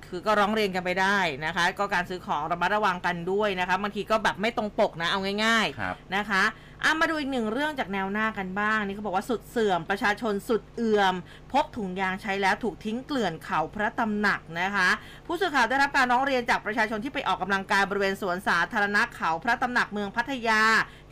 [0.06, 6.44] คือก็ร้องเรียนกันไปได้นะคะ ก็การซื้อของระมัดระวังกันด้วยนะคะบางทีก็แบบไม่ตรงปกนะเอาง่ายๆครับนะคะ
[6.84, 11.14] อามาดูอีกหนึ่งเรื่องจากแนวหน้ากันบ้าง นี่เขาบอกว่าสุดเสื่อมประชาชนสุดเอื่อม
[11.52, 14.88] พบถุงยางใช้แล้วถูกทิ้งเกลื่อนเขาพระตำหนักนะคะ
[15.26, 20.62] ผู้สื่อข่าวได้รับการร้องเรียนจากประชาชนที่ไปออกกำลังกายบริเวณสวนสาธารณะเขาพระตำหนักเมืองพัทยา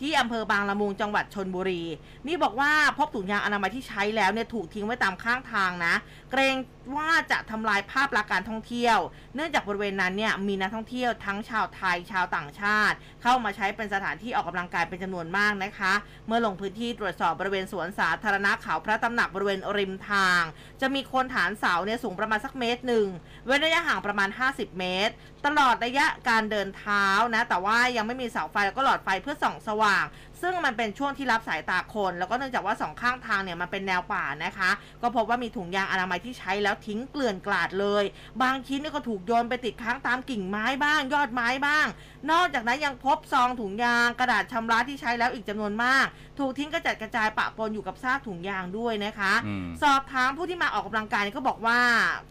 [0.01, 1.83] ที่อำเภอบางละมุงจังหวัดชนบุรี
[2.27, 5.95] นี่บอกว่าพบถุงยางอนามัยที่ใช้แล้วเนี่ยถูกทิ้งไว้ตามข้างทางนะ
[6.31, 6.57] เกรง
[6.97, 8.99] ว่าจะทำลายภาพลักษณ์การท่องเที่ยว
[9.35, 15.93] เนื่องจากบริเวณนั้นเนี่ยมีนักท่องเที่ยวทั้งชาวไทยชาวต่างชาติ เข้ามาใช้เป็นสถานที่ออกกำลังกายเป็นจำนวนมากนะคะ
[16.27, 20.43] เมื่อลงพื้นที่ตรวจสอบบริเวณสวนสาธารณะเขาพระตำหนักบริเวณริมทาง
[20.81, 23.07] จะมีโคนฐานเสาเนี่ยสูงประมาณสักเมตรหนึ่ง
[23.47, 25.15] เว้นระยะห่างประมาณ 50 เมตร
[25.47, 30.05] ตลอดระยะการเดินเท้านะ แต่ว่ายังไม่มีเสาไฟแล้วก็หลอดไฟเพื่อส่องสว่าง
[30.42, 34.70] ซึ่งมันเป็นช่วงที่รับสายตาคน แล้วก็เนื่องจากว่าสองข้างทางเนี่ยมันเป็นแนวป่านะคะ
[35.03, 38.05] ก็พบว่ามีถุงยางอนามัยที่ใช้แล้วทิ้งเกลื่อนกลาดเลย
[38.42, 41.87] บางชิ้นเนี่ยก็ถูกโยนไปติดค้างตามกิ่งไม้บ้าง ยอดไม้บ้าง
[42.31, 46.07] นอกจากนั้นยังพบซองถุงยางกระดาษชำระที่ใช้แล้วอีกจำนวนมาก
[46.38, 51.79] ถูกทิ้งกระจัดกระจายปะปนอยู่กับซากถุงยางด้วยนะคะอืมสอบถามผู้ที่มาออกกำลังกายเนี่ยก็บอกว่า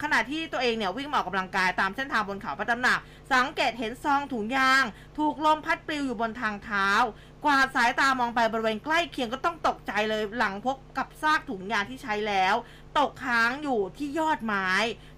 [0.03, 2.99] ขณะที่ตัวเองเนี่ยวิ่งมาออกกำลังกายตามเส้นทางบนเขาพระตำหนัก
[3.33, 4.83] สังเกตเห็นซองถุงยาง
[5.17, 6.87] ถูกลมพัดปลิวอยู่บนทางเท้า
[7.34, 12.55] ก วาดสายตามองไปบริเวณใกล้เคียงก็ต้องตกใจเลยหลังพบกับซากถุงยางที่ใช้แล้ว
[12.97, 14.69] ตกค้างอยู่ที่ยอดไม้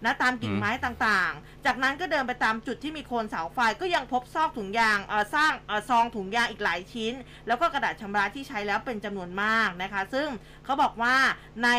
[0.05, 7.13] นะตามกิ่งไม้ต่างๆ จากนั้นก็เดินไปตามจุดที่มีโคนเสาไฟก็ยังพบซอกถุงยางเออสร้างเออซองถุงยางอีกหลายชิ้น
[7.47, 10.27] แล้วก็กระดาษชำระที่ใช้แล้วเป็นจำนวนมากนะคะ ซึ่ง
[10.65, 11.15] เขาบอกว่า
[11.63, 11.69] ใน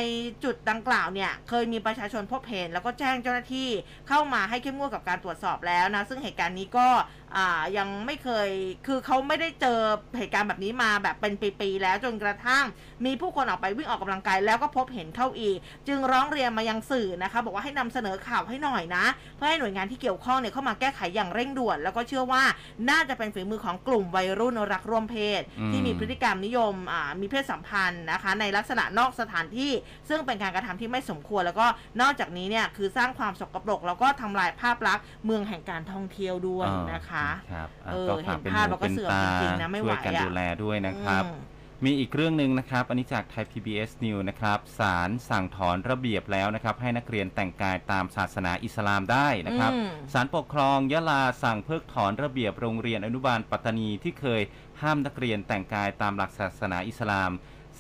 [0.44, 3.70] จุดดังกล่าวเนี่ยเคยมีประชาชนพบเห็น แล้วก็แจ้งเจ้าหน้าที่
[4.08, 6.88] เข้ามาให้เข้มงวดกับการตรวจสอบแล้วนะซึ่งเหตุการณ์นี้ก็
[7.36, 8.50] อ่ายังไม่เคย
[8.86, 9.78] คือเขาไม่ได้เจอ
[10.18, 12.64] เหตุการณ์แบบนี้มาแบบเป็นปีๆแล้วจนกระทั่ง
[13.04, 15.56] มีผู้คนออกไปวิ่งออกกำลังกายแล้วก็พบเห็นเข้าอีก
[15.88, 19.04] จึงร้องเรียนมายังสื่อนะคะ บอกว่าให้นำเสนอข่าวให้หน่อยนะ
[19.36, 22.42] เพื่อให้หน่วยงานที่เกี่ยวข้องเนี่ยเข้ามาแก้ไขอย่างเร่งด่วน แล้วก็เชื่อว่า
[22.90, 29.72] น่าจะเป็นฝีมือของกลุ่มวัยรุ่นรักร่วมเพศอืมที่มีพฤติกรรมนิยมอ่ามีเพศสัมพันธ์นะคะ ในลักษณะนอกสถานที่
[30.08, 31.66] ซึ่งเป็นการกระทำที่ไม่สมควร แล้วก็
[32.00, 37.17] นอกจากนี้เนี่ยคือสร้างความสกปรกแล้วก็ทำลายภาพลักษณ์เมืองแห่งการท่องเที่ยวด้วยนะคะ
[37.52, 54.42] ครับอะเออก็ฝากเป็นเห็นภาพหูแล้วก็เป็นเสื่อมตาจริงๆนะไม่ไหวช่วยกันอะ ดูแลด้วยนะครับ อืม มีอีกเรื่องหนึ่งนะครับ อันนี้จากไทย PBS News นะครับศาลสั่งถอนระเบียบแล้วนะครับ ให้นักเรียนแต่งกายตามศาสนาอิสลามได้นะครับอืม ศาลปกครองยะลาสั่งเพิกถอนระเบียบโรงเรียนอนุบาลปัตตานีที่เคย
[54.82, 57.30] ห้ามนักเรียนแต่งกายตามหลักศาสนาอิสลาม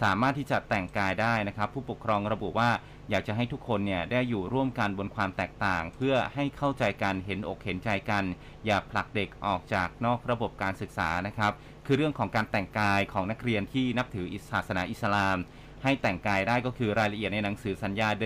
[0.02, 2.70] สามารถที่จะแต่งกายได้นะครับ ผู้ปกครองระบุว่า
[3.10, 8.24] อยากจะให้ทุกคนเนี่ยได้อยู่ร่วมกันบนความแตกต่าง เพื่อให้เข้าใจกันเห็นอกเห็นใจกัน
[8.68, 11.52] อย่าผลักเด็กออกจากนอกระบบการศึกษานะครับ
[11.86, 15.36] คือเรื่องของการแต่งกายของนักเรียนที่นับถือศาสนาอิสลาม
[15.82, 18.24] ให้แต่งกายได้ก็คือรายละเอียดในหนังสือสัญญาเด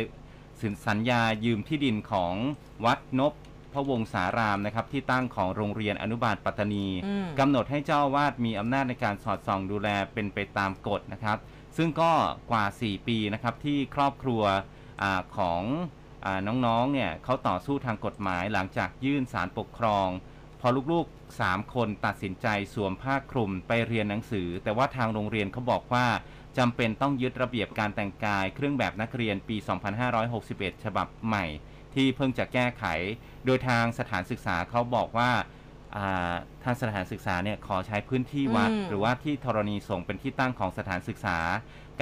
[0.88, 2.34] สัญญายืมที่ดินของ
[2.84, 3.32] วัดนบ
[3.72, 11.38] พระวงศารามนะครับที่ตั้งของโรงเรียนอนุบาลปัตตานีอืมกำหนดให้เจ้าอาวาสมีอำนาจในการสอดส่องดูแลเป็นไปตามกฎนะครับ
[11.76, 12.12] ซึ่งก็
[12.50, 14.42] กว่า 4 ปีนะครับที่ครอบครัว
[15.02, 15.62] อาของ
[16.24, 20.08] อาน้องๆเนี่ยเขาต่อสู้ทางกฎหมายหลังจากยื่นสารปกครอง
[20.64, 26.06] พอลูกๆ 3 คนตัดสินใจสวมผ้าคลุมไปเรียนหนังสือ แต่ว่าทางโรงเรียนเขาบอกว่า
[26.58, 29.56] จำเป็นต้องยึดระเบียบการแต่งกาย เครื่องแบบนักเรียนปี
[30.20, 31.44] 2561 ฉบับใหม่
[31.94, 32.84] ที่เพิ่งจะแก้ไข
[33.44, 35.30] โดยทางสถานศึกษาเขาบอกว่า
[35.96, 36.32] อ่า
[36.64, 41.38] ทางสถานศึกษาเนี่ยขอใช้พื้นที่วัดอืมหรือว่าที่ธรณีสงฆ์เป็นที่ตั้งของสถานศึกษา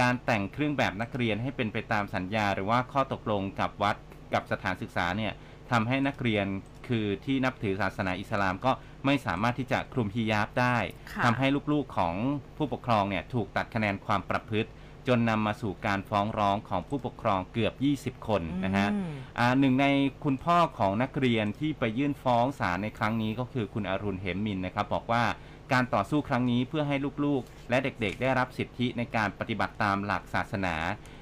[0.01, 3.97] การแต่งเครื่องแบบนักเรียนให้เป็นไปตามสัญญา หรือว่าข้อตกลงกับวัด
[4.35, 5.33] กับสถานศึกษาเนี่ย
[5.71, 6.47] ทำให้นักเรียน
[6.89, 8.73] คือที่นับถือศาสนาอิสลามก็
[9.07, 10.77] ไม่สามารถที่จะคลุมฮิญาบได้
[11.13, 12.15] ค่ะทำให้ลูกๆของ
[12.57, 14.71] ผู้ปกครองเนี่ยถูกตัดคะแนนความประพฤติ
[15.09, 17.75] จนนำมาสู่การฟ้องร้องของผู้ปกครองเกือบ
[18.21, 19.87] 20 คนนะฮะอืมอ่าหนึ่งใน
[20.25, 25.25] คุณพ่อของนักเรียนที่ไปยื่นฟ้องศาลในครั้งนี้ก็คือคุณอรุณเหมมินนะครับบอกว่า
[25.73, 30.77] การต่อสู้ครั้งนี้เพื่อให้ลูกๆ และเด็กๆ ได้รับสิทธิในการปฏิบัติตามหลักศาสนา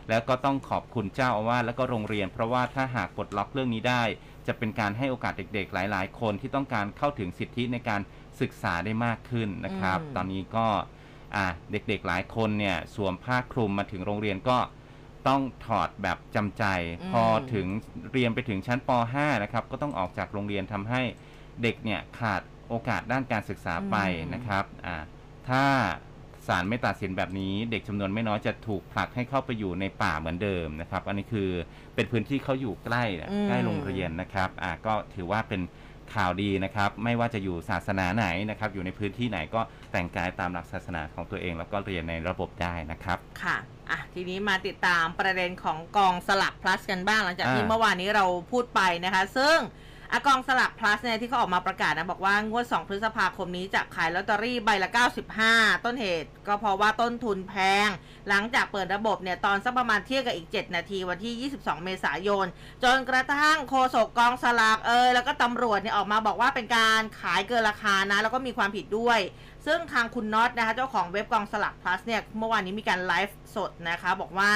[0.08, 4.02] แล้วก็ต้องขอบคุณเจ้าอาวาสและก็โรงเรียน เพราะว่าถ้าหากปลดล็อกเรื่องนี้ได้
[4.48, 8.00] จะเป็นการให้โอกาสเด็กๆ หลาย ๆ คนที่ต้องการเข้าถึงสิทธิในการ
[8.40, 10.66] ศึกษาได้มากขึ้นนะครับ อืม ตอนนี้ก็
[11.36, 14.58] อะเด็กๆหลายคนเนี่ยสวมผ้าคลุมมาถึงโรงเรียนก็
[15.28, 16.64] ต้องถอดแบบจำใจ
[17.02, 17.24] อืม พอ
[17.54, 17.66] ถึง
[18.12, 21.02] เรียนไปถึงชั้นป .5 นะครับก็ต้องออกจากโรงเรียนทำให้
[21.62, 23.96] เด็กเนี่ยขาดโอกาสด้านการศึกษาไป
[24.34, 24.96] นะครับอ่า
[25.48, 25.64] ถ้า
[26.48, 31.50] ศาลไม่ตัดสินแบบนี้ เด็กจำนวนไม่น้อยจะถูกผลักให้เข้าไปอยู่ในป่าเหมือนเดิมนะครับ อันนี้คือ
[31.94, 35.62] เป็นพื้นที่เขาอยู่ใกล้นะอืมใกล้โรงเรียนนะครับอ่าก็ถือว่าเป็น
[36.14, 39.60] ข่าวดีนะครับ ไม่ว่าจะอยู่ศาสนาไหนนะครับ อยู่ในพื้นที่ไหนก็
[39.92, 43.56] แต่งกายตามหลักศาสนาของตัวเอง แล้วก็เรียนในระบบได้นะครับค่ะ
[43.90, 49.56] อะทีนี้มาติดตามประเด็นของกองสลัก plus กันบ้างหลังจากที่อ่าเมื่อวานนี้เราพูดไปนะคะ ซึ่ง
[50.12, 54.90] อากองสลักพลัสเนี่ยที่เขาออกมาประกาศนะ บอกว่างวด 2 พฤษภาคมนี้จะขายลอตเตอรี่ใบละ
[55.36, 57.54] 95 ต้นเหตุ ก็เพราะว่าต้นทุนแพ
[57.86, 57.88] ง
[58.28, 62.46] หลังจากเปิดระบบเนี่ย ตอนสักประมาณเที่ยงกับอีก 7 นาทีวันที่ 22 เมษายน
[62.84, 69.20] จนกระทั่งโฆษกกองสลากเอยแล้วก็ตำรวจเนี่ยออกมาบอกว่าเป็นการขายเกินราคานะ แล้วก็มีความผิดด้วย
[69.68, 74.50] ซึ่งทางคุณน็อตนะคะเจ้าของเว็บกองสลัก plus เนี่ยเมื่อวานนี้มีการไลฟ์สดนะคะบอกว่า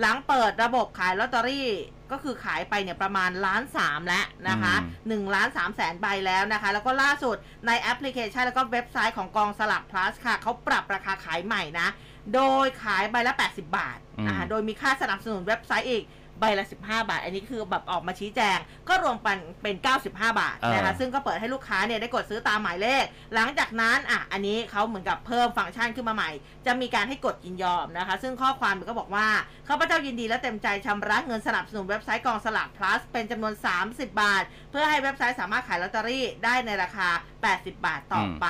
[0.00, 1.68] หลังเปิดระบบขายลอตเตอรี่
[2.12, 11.88] ก็คือขายไปเนี่ยประมาณล้านสามแล้วนะคะ1ล้าน3แสนใบแล้วนะคะ แล้วก็ล่าสุดในแอปพลิเคชันแล้วก็เว็บไซต์ของกองสลัก plus ค่ะเขาปรับราคาขายใหม่นะ
[12.34, 16.04] โดยขายใบละ 80 บาทอืมอ่าโดยมีค่าสนับสนุนเว็บไซต์อีก
[16.40, 18.58] ใบละ 15 บาท อันนี้คือแบบออกมาชี้แจง
[18.88, 26.30] ก็รวมเป็นเป็น 95 บาทนะคะเออซึ่งก็เปิดให้ลูกค้าเนี่ยได้กดซื้อตามหมายเลข หลังจากนั้นอะอันนี้เขาเหมือนกับเพิ่มฟังก์ชันขึ้นมาใหม่
[26.66, 29.26] จะมีการให้กดยินยอมนะคะ ซึ่งข้อความมันก็บอกว่า
[29.68, 37.08] ข้าพเจ้ายินดีและเต็มใจชำระเงินสนับสนุนเว็บไซต์กองสลาก plus เป็นจำนวน 30 บาท เพื่อให้เว็บไซต์สามารถขายลอตเตอรี่ได้ในราคา
[37.46, 38.48] 80 บาทต่ออมไป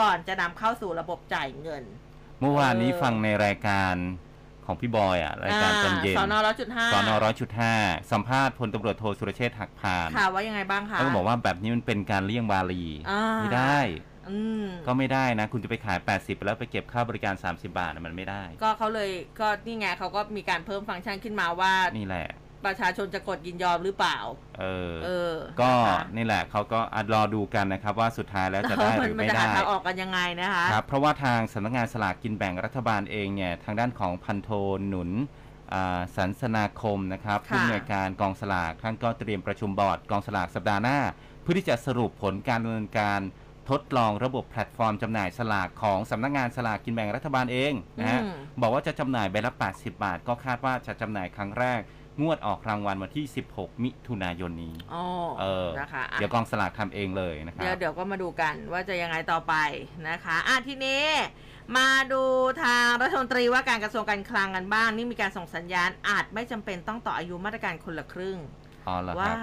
[0.00, 1.84] ก่อนจะนำเข้าสู่ระบบจ่ายเงิน
[2.40, 3.94] เมื่อวานนี้เออฟังในรายการ
[4.66, 7.74] ของพี่บอยอะรายการตอนเย็นสอนอร้อยจุดห้าสอนอร้อยจุดห้า
[8.12, 13.78] สัมภาษณ์พลตำรวจโทสุรเชษฐ์หักพานค่ะว่ายังไงบ้างคะเขาก็บอกว่าแบบนี้มันเป็นการเลี่ยงวารีอ่าไม่ได้
[14.30, 19.10] อืมก็ไม่ได้นะ คุณจะไปขาย 80 แล้วไปเก็บค่าบริการ 30 บาทน่ะมันไม่ได้ ก็เขาเลย
[19.40, 22.28] ก็นี่ไงเขาก็มีการเพิ่มฟังก์ชันขึ้นมาว่านี่แหละ
[22.64, 24.18] ประชาชนจะกดยินยอมหรือเปล่า
[24.60, 34.50] เออ เออก็นะคะ นี่แหละเขาก็อะรอดูกันนะครับว่าสุดท้ายแล้วจะได้หรือมันไม่จะหาได้ทางออกกันยังไงนะคะ ครับเพราะว่าทางสำนักงานสลากกินแบ่งรัฐบาลเองเนี่ยทางด้านของพันโท
[34.88, 35.10] หนุน
[35.74, 40.98] อ่าสันสนาคมนะครับค่ะ ผู้อำนวยการกองสลากท่านก็เตรียมประชุมบอร์ดกองสลากสัปดาห์หน้า
[41.42, 43.20] เพื่อที่จะสรุปผลการดำเนินการ
[43.70, 51.80] ทดลองระบบแพลตฟอร์มจำหน่ายสลากของสำนักงานสลากกินแบ่งรัฐบาลเองนะฮะ อืม บอกว่าจะจำหน่ายใบละ 80 บาท ก็คาดว่าจะจำหน่ายครั้งแรก
[52.22, 55.04] งวดออกรางวัลวันที่ 16 มิถุนายนนี้อ๋อ
[55.40, 59.54] เออนะคะอะเดี๋ยวกองสลากทำเองเลยนะครัเดี๋ยวบเดี๋ยวก็มาดูกันว่าจะยังไงต่อไป
[60.08, 61.04] นะคะอะทีนี้
[61.76, 62.22] มาดู
[62.62, 68.38] ทางรัฐมนตรีว่าการกระทรวงการคลังกันบ้าง นี่มีการส่งสัญญาณอาจไม่จำเป็นต้องต่ออายุมาตรการคนละครึ่ง
[68.86, 69.38] อ๋อเหรอคว่ารับ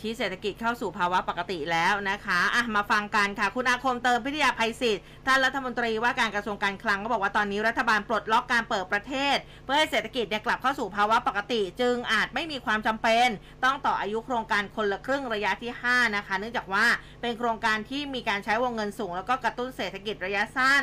[0.00, 13.28] ชี้เศรษฐกิจเข้าสู่ภาวะปกติแล้วนะคะอะมาฟังกันค่ะ คุณอาคมเติมพิทยาภัยศิษย์ท่านรัฐมนตรีว่าการกระทรวงการคลังก็บอกว่าตอนนี้รัฐบาลปลดล็อกการเปิดประเทศ เพื่อให้เศรษฐกิจเนี่ยกลับเข้าสู่ภาวะปกติ จึงอาจไม่มีความจำเป็น
[13.64, 16.86] ต้องต่ออายุโครงการคนละครึ่งระยะที่ 5 นะคะ เนื่องจากว่า
[17.22, 20.82] เป็นโครงการที่มีการใช้วงเงินสูง แล้วก็กระตุ้นเศรษฐกิจระยะสั้น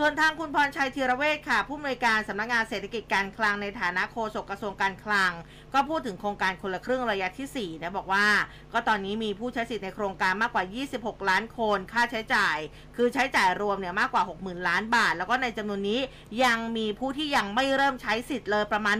[0.00, 5.32] ส่วนทางคุณพรชัยธีรเวชค่ะ ผู้อำนวยการสำนักงานเศรษฐกิจการคลังในฐานะโฆษกกระทรวงการคลัง
[5.74, 8.26] ก็พูดถึงโครงการคนละครึ่งระยะที่ 4 นะ บอกว่า
[8.72, 10.64] ก็ตอนนี้มีผู้ใช้สิทธิ์ในโครงการมากกว่า
[10.96, 12.56] 26 ล้านคน ค่าใช้จ่าย
[12.96, 16.00] คือใช้จ่ายรวมเนี่ยมากกว่า 60,000 ล้านบาท แล้วก็ในจำนวนนี้
[16.44, 18.96] ยังมีผู้ที่ยังไม่เริ่มใช้สิทธิ์เลยประมาณ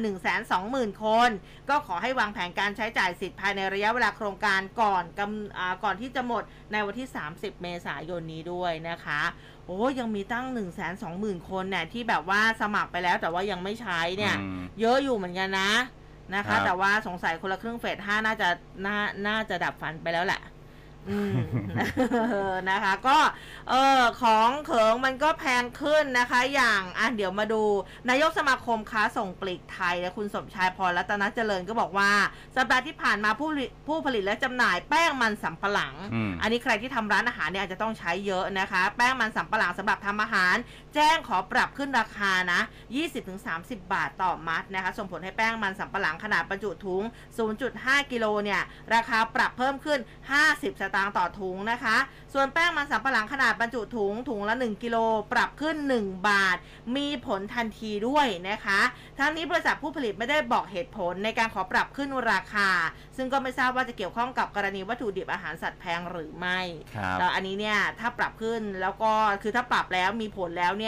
[0.50, 1.30] 120,000 คน
[1.68, 5.04] ก็ขอให้วางแผนการใช้จ่ายสิทธิ์ภายในระยะเวลาโครงการก่อน
[5.84, 6.42] ก่อนที่จะหมด
[6.72, 9.22] ในวันที่ 30 เมษายนนี้ด้วยนะคะ
[9.68, 15.72] โอ้ยังมีตั้ง1 2 0 0 0 0คนเนี่ยที่แบบว่าสมัครไปแล้วแต่ว่ายังไม่ใช้เนี่ย อืมเยอะอยู่เหมือนกันนะ
[16.34, 18.48] นะครัคะ บ แต่ว่าสงสัยคนละครึ่งเฟสห้าน่าจะ
[18.86, 18.96] น่า
[19.26, 20.57] น่าจะดับฟันไปแล้วแหละอืม
[22.70, 23.18] นะคะ ก็
[23.70, 27.62] เออของเขิงมันก็แพงขึ้นนะคะ อย่างอะเดี๋ยวมาดู
[28.08, 32.10] นายกสมาคมค้าส่งปลีกไทยและคุณสมชายพรรัตนเจริญก็บอกว่า
[32.56, 33.50] สัปดาห์ที่ผ่านมาผู้
[33.86, 40.56] ผู้ผลิตและจำหน่ายแป้งมันสำปะหลังอืมอันนี้ใครที่ทำร้านอาหารเนี่ยอาจจะต้องใช้เยอะนะคะ แป้งมันสำปะหลังสำหรับทำอาหาร
[41.00, 42.60] แจ้งขอปรับขึ้นราคานะ
[43.26, 47.02] 20-30 บาทต่อมัดนะคะ ส่งผลให้แป้งมันสำปะหลังขนาดบรรจุถุง
[47.56, 48.60] 0.5 กิโลเนี่ย
[48.94, 49.98] ราคาปรับเพิ่มขึ้น
[50.40, 51.96] 50 สตางค์ต่อถุงนะคะ
[52.34, 54.96] ส่วนแป้งมันสำปะหลังขนาดบรรจุถุงถุงละ 1 กิโล
[55.32, 56.56] ปรับขึ้น 1 บาท
[56.96, 58.80] มีผลทันทีด้วยนะคะ
[59.18, 62.68] ทั้งนี้บริษัทผู้ผลิตไม่ได้บอกเหตุผลในการขอปรับขึ้นราคา
[63.16, 66.60] ซึ่งก็ไม่ทราบว่าจะเกี่ยวข้องกับกรณีวัตถุดิบอาหารสัตว์แพงหรือไม่
[66.94, 70.87] ครับแล้วอันนี้เนี่ยถ้าปรับขึ้นแล้วก็คือถ้าปรับแล้วมีผลแล้วเนี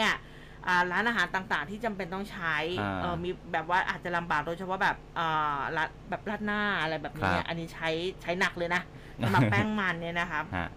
[0.67, 7.89] อ่าร้านอาหารต่างๆ ที่จำเป็นต้องใช้อ่าเออมีแบบว่าอาจจะลำบากโดยเฉพาะแบบอ่าร้านแบบราดหน้าอะไรแบบนี้เนี่ยครับอันนี้ใช้
[8.21, 8.81] ใช้หนักเลยนะ
[9.23, 10.67] สำหรับแป้งมันเนี่ยนะครับฮะ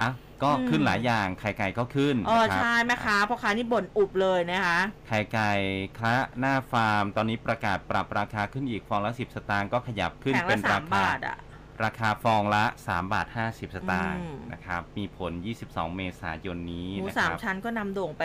[0.00, 0.10] อะ
[0.42, 5.50] ก็อืมขึ้นหลายอย่างไข่ไก่ก็ขึ้นเออนะครับใช่แม่ค้าพ่อค้านี่บ่นอุบเลยนะคะไข่ไก่
[5.98, 11.36] คละหน้าฟาร์ม ตอนนี้ประกาศปรับราคาขึ้นอีกฟองละ10สตางค์ก็ขยับขึ้นแผงเป็ละนสารามคาบาทอะ
[11.84, 15.32] ราคาฟองละ 3 บาท 50 สตางค์อืม นะครับ มีผล
[15.64, 18.22] 22 เมษายนนี้หมูนะคสามรับ ชั้นก็นำโด่งไป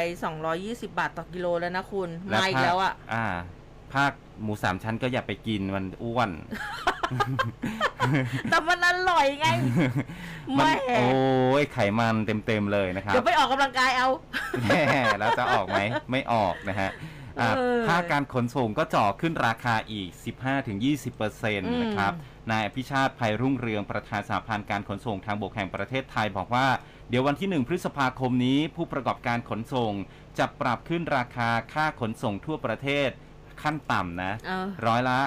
[0.47, 3.25] 220 บาทต่อกิโลแล้วนะคุณ และมาอีกภาคแล้วอะ อ่า
[3.93, 4.11] ภาค
[4.43, 6.29] หมูสามชั้นก็อย่าไปกินมันอ้วน
[8.49, 9.47] แต่มันอร่อยไง
[10.59, 14.07] มัแม่โอ้ยไขมันเต็มๆเลยนะครับ เดี๋ยวไปออกกำลังกายเอา
[14.63, 14.83] แน่
[15.19, 15.79] แล้วจะออกไหม
[16.11, 16.89] ไม่ออกนะฮะ
[17.39, 20.09] อะเออภาคการขนส่งก็จ่อขึ้นราคาอีก
[20.81, 22.13] 15-20%นะครับ
[22.51, 26.67] นายอภิชาติภัยรุ่งเรืองประธานสหพันธ์การขนส่งทางบกแห่งประเทศไทยบอกว่า
[27.09, 29.93] เดี๋ยววันที่ 1 พฤษภาคมนี้ ผู้ประกอบการขนส่ง
[30.39, 33.09] จะปรับขึ้นราคาค่าขนส่งทั่วประเทศ
[33.63, 35.19] ขั้นต่ำนะเออร้อยละ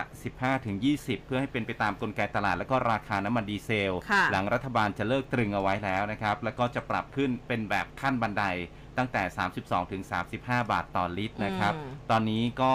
[0.60, 8.44] 15-20 เพื่อให้เป็นไปตามกลไกตลาด และก็ราคาน้ำมันดีเซลค่ะหลังรัฐบาลจะเลิกตรึงเอาไว้แล้วนะครับ แล้วก็จะปรับขึ้นเป็นแบบขั้นบันได
[8.98, 9.22] ตั้งแต่
[10.20, 12.72] 32-35 บาทต่อลิตรนะครับอืมตอนนี้ก็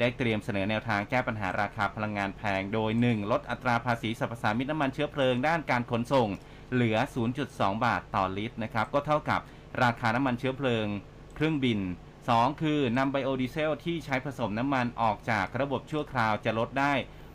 [0.00, 6.28] ได้เตรียมเสนอแนวทางแก้ปัญหาราคาพลังงานแพง โดย 1 ลดอัตราภาษีสรรพสามิตน้ำมันเชื้อเพลิงด้านการขนส่ง
[6.72, 6.96] เหลือ
[7.40, 9.40] 0.2 บาทต่อลิตรนะครับ ก็เท่ากับ
[9.82, 10.86] ราคาน้ำมันเชื้อเพลิง
[11.34, 11.80] เครื่องบิน
[12.20, 16.92] 2 คือนำไบโอดีเซลที่ใช้ผสมน้ำมันออกจากระบบชั่วคราวจะลดได้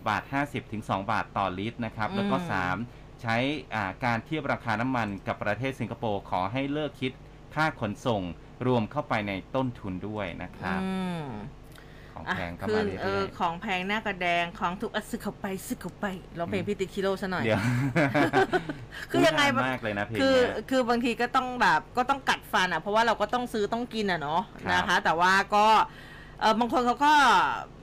[0.08, 2.44] บาท 50ถึง2บาทต่อลิตรนะครับ แล้วก็อื
[2.76, 3.38] ม3ใช้
[3.74, 7.12] อ่าการเทียบราคาน้ำมันกับประเทศสิงคโปร์ขอให้เลิกคิด
[7.56, 8.22] ค่าขนส่ง
[8.68, 10.92] รวมเข้าไปในต้นทุนด้วยนะครับอื
[11.24, 11.28] ม
[12.14, 16.06] ของอะแพงก็ขึ้มานเรื่เอออยของแพงหน้ากระแดงของถูกอะสึกเข้าไปสึกเข้าไป
[16.38, 17.62] ร้องเพลงพี่ติ๊กคิโลซะหน่อยๆเดี๋ยว
[19.12, 25.66] คือยังไงพูดนานมากเลยนะเพลงคือเนี้ย คือบางทีก็ต้องแบบก็ต้องกัดฟันอะเพราะว่าเราก็ต้องซื้อต้องกินอะเนาะครับนะคะ แต่ว่าก็
[26.42, 27.14] เออบางคนเขาก็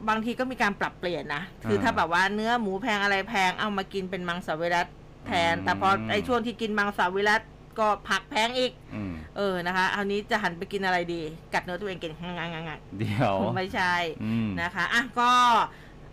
[0.08, 4.86] บางทีก็มีการปรับเปลี่ยนนะคืออ่าถ้าแบบว่าเนื้อหมูแพงอะไรแพงเอามากินเป็นมังสวิรัต
[5.26, 7.42] แทน อืม แต่พอไอ้ช่วงที่กินมังสวิรัต
[7.80, 11.22] ก็ผักแพงอีก อืมเออนะคะเอานี้จะหันไปกินอะไรดี
[11.54, 15.30] กัดเนื้อตัวเองกินงางงเดี๋ยวไม่ใช่อืมนะคะอะก็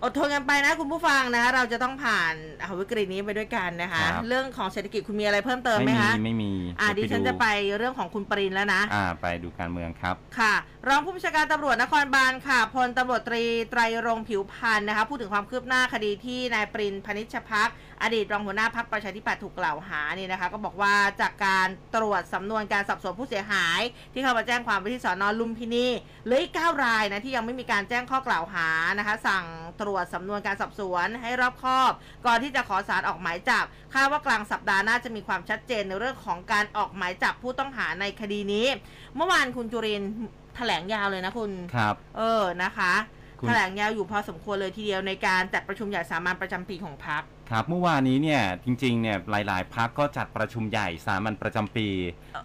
[0.03, 7.45] อดทนกันไปนะคุณผู้ฟังนะคะเราจะต้องผ่านอะวิกฤตนี้ไปด้วยกันนะคะ ครับ เรื่องของเศรษฐกิจคุณมีอะไรเพิ่มเติมไหมไม่มีคะไม่มีอะดิเยวฉันดูจะไป
[7.77, 10.53] เรื่องของคุณปรินแล้วนะ อ่า ไปดูการเมืองครับ ค่ะ
[10.87, 17.69] รองผู้บัญชาการตำรวจนครบาลค่ะพลตำรวจตรีไตรรงค์ผิวพันธ์นะคะ พูดถึงความคืบหน้าคดีที่นายปรินพนิชพัก
[18.03, 23.81] อดีตรองหัวหน้าพักประชาธิปัตย์ถูกกล่าวหานี่นะคะ ก็บอกว่าจากการตรวจสำนวนการสอบสวนผู้เสียหาย
[24.13, 25.87] ที่เข้ามาแจ้งความไว้ที่สอนอลุมพินี
[26.25, 28.67] เหลืออีกเก้ารายนะที่ยังไม่มีการแจ้งข้อกล่าวหา
[28.99, 29.45] นะคะ สั่ง
[29.81, 31.91] ตรวจสำนวนการสอบสวนให้รอบคอบ
[32.25, 38.67] ก่อนที่จะขอสารออกหมายจับคาดว่ากลางสัปดาห์หน้าจะมีความชัดเจนในเรื่องของการออกหมายจับผู้ต้องหาในคดีนี้
[39.15, 40.11] เมื่อวานคุณจุรินทร์
[40.55, 51.87] แถลงยาวเลยนะคุณครับ เออนะคะคุณ แถลงยาวอยู่พอสมควรเลยทีเดียวในการจัดประชุมใหญ่สามัญประจำปีของพรรคครับเมื่อวานนี้เนี่ยจริงๆเนี่ยหลาย ๆพักก็จัดประชุมใหญ่สามัญประจำปี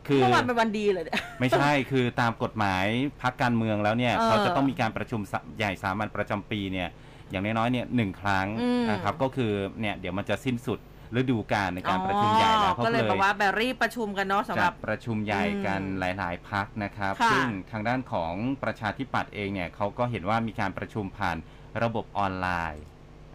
[0.09, 2.85] คือเมื่อวานเป็นวันดีเลยเนี่ยไม่ใช่คือตามกฎหมาย
[3.23, 6.89] พักการเมืองแล้วเนี่ยเออเขาจะต้องมีการประชุมสะใหญ่สามัญประจำปีเนี่ย
[7.31, 10.79] อย่างน้อยๆเนี่ยหนึ่งครั้งอืมนะครับก็คือเนี่ยเดี๋ยวมันจะสิ้นสุด
[11.17, 18.33] ฤดูกาลในการประชุมใหญ่แล้วอ๋อก็เลยแบบว่าแบบรีบประชุมกันเนาะสำหจัรัดบประชุมใหญ่กันอืมหลาย ๆ พักนะครับค่ะซึ่งทางด้านของ
[18.65, 21.37] ประชาธิปัตย์เองเนี่ยเขาก็เห็นว่ามีการประชุมผ่าน
[21.83, 22.83] ระบบออนไลน์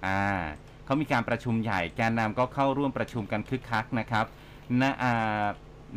[0.08, 0.24] อ่า
[0.86, 4.26] เขามีการประชุมใหญ่แกนนำก็เข้าร่วมประชุมกันคึกคักนะครับ
[4.82, 5.46] นาอ่า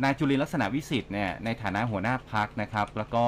[0.03, 3.25] นายจุลินลักษณะวิสิทธิ์เนี่ยในฐานะหัวหน้าพักนะครับ แล้วก็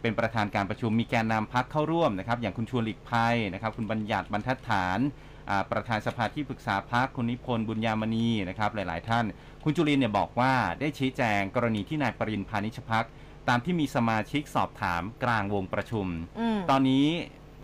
[0.00, 5.31] เป็นประธานการประชุมมีแกนนำพักเข้าร่วมนะครับ อย่างคุณชวนหลีกภัยนะครับ คุณบัญญัติบรรทัดฐานอ่า
[5.70, 9.24] ประธานสภาที่ปรึกษาพักคุณนิพนธ์บุญญามณีนะครับหลาย ๆ ท่าน
[9.64, 13.06] คุณจุลินเนี่ยบอกว่าได้ชี้แจงกรณีที่นายปรินพานิชพัก
[13.48, 16.06] ตามที่มีสมาชิกสอบถามกลางวงประชุม
[16.38, 17.08] อืมตอนนี้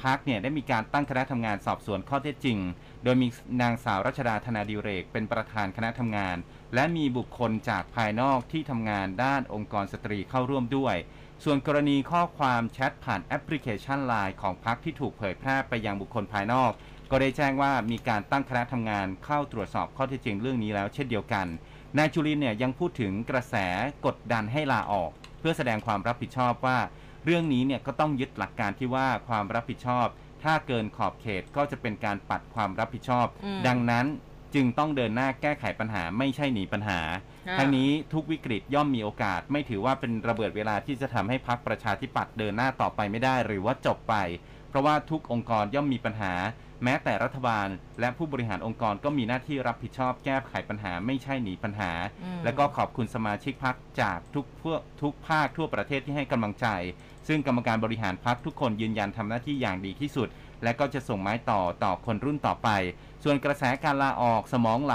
[0.03, 2.59] พักเนี่ยได้มีการตั้งคณะทำงานสอบสวนข้อเท็จจริง
[3.05, 3.29] โดยมี
[3.63, 6.37] นางสาวรัชดาธนาดิเรก เป็นประธานคณะทำงาน
[6.75, 10.97] และมีบุคคลจากภายนอกที่ทำงานด้านองค์กรสตรีเข้าร่วมด้วย
[11.45, 16.73] ส่วนกรณีข้อความแชทผ่านแอปพลิเคชัน Line ของพักที่ถูกเผยแพร่ไปยังบุคคลภายนอก
[17.11, 21.47] ก็ได้แจ้งว่ามีการตั้งคณะทำงานเข้าตรวจสอบข้อเท็จจริงเรื่องนี้แล้ว เช่นเดียวกัน
[21.99, 23.55] นายจุลินเนี่ยยังพูดถึงกระแส
[24.07, 26.79] กดดันให้ลาออก เพื่อแสดงความรับผิดชอบว่า
[27.25, 30.07] เรื่องนี้เนี่ยก็ต้องยึดหลักการที่ว่าความรับผิดชอบ
[30.43, 34.07] ถ้าเกินขอบเขตก็จะเป็นการปัดความรับผิดชอบ อืม ดังนั้น
[34.55, 37.01] จึงต้องเดินหน้าแก้ไขปัญหาไม่ใช่หนีปัญหา
[37.49, 44.15] อ่าทั้งนี้ทุกวิกฤตย่อมมีโอกาส ไม่ถือว่าเป็นระเบิดเวลาที่จะทำให้พักประชาธิปัตย์เดินหน้าต่อไปไม่ได้หรือว่าจบไป
[44.69, 46.33] เพราะว่าทุกองค์กรย่อมมีปัญหา
[46.85, 47.69] แม้แต่รัฐบาล
[48.01, 51.93] และผู้บริหารองค์กรก็มีหน้าที่รับผิดชอบแก้ไขปัญหาไม่ใช่หนีปัญหา
[52.25, 56.67] อืมแล้วก็ขอบคุณสมาชิกพักจากทุกพวกทุกภาคทั่วประเทศที่ให้กำลังใจ
[57.29, 60.29] ซึ่งกรรมการบริหารพักทุกคนยืนยันทำหน้าที่อย่างดีที่สุด
[60.63, 62.69] และก็จะส่งไม้ต่อต่อคนรุ่นต่อไป
[63.25, 64.95] ส่วนกระแสการลาออกสมองไหล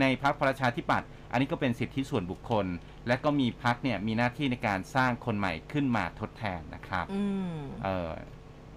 [0.00, 2.66] ในพักประชาธิปัตย์อันนี้ก็เป็นสิทธิส่วนบุคคล
[3.06, 7.22] และก็มีพักเนี่ยมีหน้าที่ในการสร้างคนใหม่ขึ้นมาทดแทนนะครับอื
[7.56, 8.10] มเออ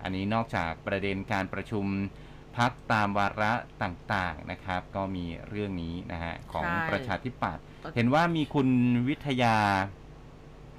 [0.04, 1.86] อันนี้นอกจากประเด็นการประชุม
[2.58, 3.54] พักตามวาระ
[3.84, 8.68] ต่างๆนะครับ ก็มีเรื่องนี้นะฮะของใช่ ประชาธิปัตย์ก็เห็นว่ามีคุณ
[9.08, 9.58] วิทยา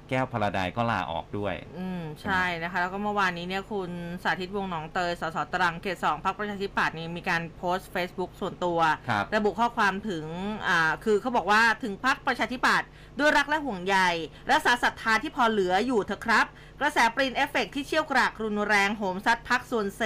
[0.09, 3.91] แก้วภราดัยก็ลาออกด้วย อืมใช่นะคะ แล้วก็เมื่อวานนี้เนี่ยคุณ
[4.23, 10.25] สาธิตวงศ์หนองเตยสสตรังเขตสองพรรคประชาธิปัตย์นี่มีการโพสต์ Facebook ส่วนตัว ครับ ระบุข้อความถึง
[10.67, 12.87] อ่าคือเขาบอกว่าถึงพรรคประชาธิปัตย์
[13.19, 13.97] ด้วยรักและห่วงใย
[14.51, 16.45] รักษาศรัทธาที่พอเหลืออยู่เถอะครับ
[16.81, 20.01] กระแสปริญญ์ที่เชี่ยวกรากรุนแรงโหมซัดพรรคซวนเซ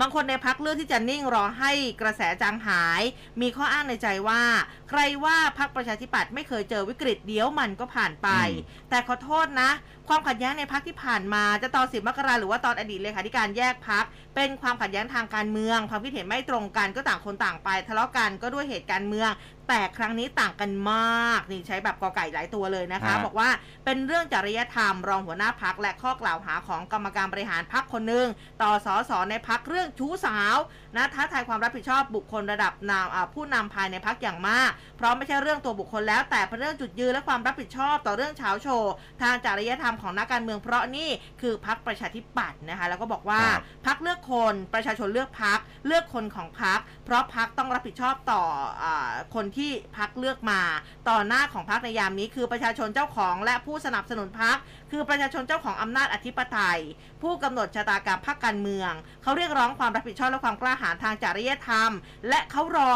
[0.00, 3.02] บางคนในพักเลือกที่จะนิ่งรอให้กระแสจางหาย
[3.40, 4.42] มีข้ออ้างในใจว่า
[4.90, 9.70] ใครว่าพักประชาธิปัตย์ไม่เคยเจอวิกฤตเดี๋ยวมันก็ผ่านไปอืมแต่ขอโทษนะ
[10.08, 14.04] ความขัดแย้งในพักที่ผ่านมาจะตอนสิบมกราหรือว่าตอนอดีตเลขาธิการแยกพัก
[14.34, 19.30] เป็นความขัดแย้งทางการเมืองความคิดเห็นไม่ตรงกันก็ต่างคนต่างไป ทะเลาะกันก็ด้วยเหตุการณ์เมือง
[19.68, 23.48] แต่ครั้งนี้ต่างกันมากนี่ใช้แบบกอไก่หลายตัวเลยนะคะ ฮะ บอกว่า
[23.84, 28.26] เป็นเรื่องจริยธรรมรองหัวหน้าพักและข้อกล่าวหาของกรรมการบริหารพักคนหนึ่ง
[28.62, 30.56] ต่อสอสอในพักเรื่องชู้สาว
[30.96, 38.92] นะท้าทายความรับผิดชอบบุคคลระดับนามอ่าผู้นำภายในพักอย่างมาก เพราะไม่ใช่เรื่องตัวบุคคลแล้วแต่เป็นเรื่องจุดยืนและความรับผิดชอบต่อเรื่องเช้าโชว์
[39.22, 41.08] ทางจริยธรรมของนักการเมืองเพราะนี่
[41.40, 48.42] คือพักประชาธิปัตย์นะคะแล้วก็บอกว่า ครับ พักเลือกคนประชาชนเลือกพักเลือกคนของพักเพราะพักต้องรับผิดชอบต่อ
[48.82, 50.60] อาคนที่พักเลือกมา
[51.08, 54.56] ต่อหน้าของพักในยามนี้ คือประชาชนเจ้าของและผู้สนับสนุนพัก
[54.90, 56.80] คือประชาชนเจ้าของอำนาจอธิปไตย
[57.22, 58.92] ผู้กำหนดชะตากรรมพักการเมือง
[59.22, 61.90] เขาเรียกร้องความรับผิดชอบและความกล้าหาญทางจริยธรรม
[62.28, 62.94] และเขารอ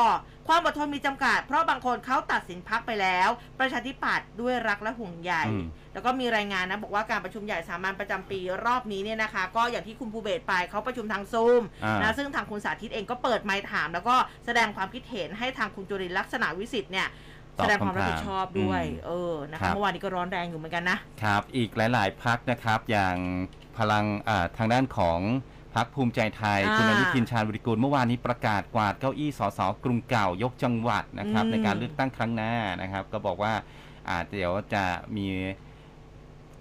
[0.48, 3.28] ความอดทนมีจำกัด เพราะบางคนเขาตัดสินพักไปแล้ว
[3.60, 17.08] ประชาธิปัตย์ด้วยรักและห่วงใยอืมแล้วก็มีรายงานนะ บอกว่าการประชุมใหญ่สามัญประจำปีรอบนี้เนี่ยนะคะ ก็อย่างที่คุณภูเบศรไปเขาประชุมทางซูมอ่านะซึ่งทางคุณสาธิตเองก็เปิดไมค์ถาม แล้วก็แสดงความคิดเห็นให้ทางคุณจุรินทร์ลักษณะวิสิทธิ์เนี่ย
[17.58, 23.16] ตอบแสดงความรับผิดชอบด้วยคำถามเออ นะครัคะบเมื่อวานนี้ก็ร้อนแรงอยู่เหมือนกันนะ ครับ อีกหลาย ๆ พักนะครับ อย่าง
[23.78, 25.18] พลังอ่าทางด้านของ
[25.78, 33.52] พักภูมิใจไทยอ่าคุณอนุทินชาญวิริกูลเมื่อวานนี้ประกาศกวาดเก้าอี้สสกรุงเก่ายกจังหวัดนะครับอืมในการเลือกตั้งครั้งหน้านะครับ ก็บอกว่า
[34.08, 34.84] อาจเดี๋ยวจะ
[35.16, 35.26] มี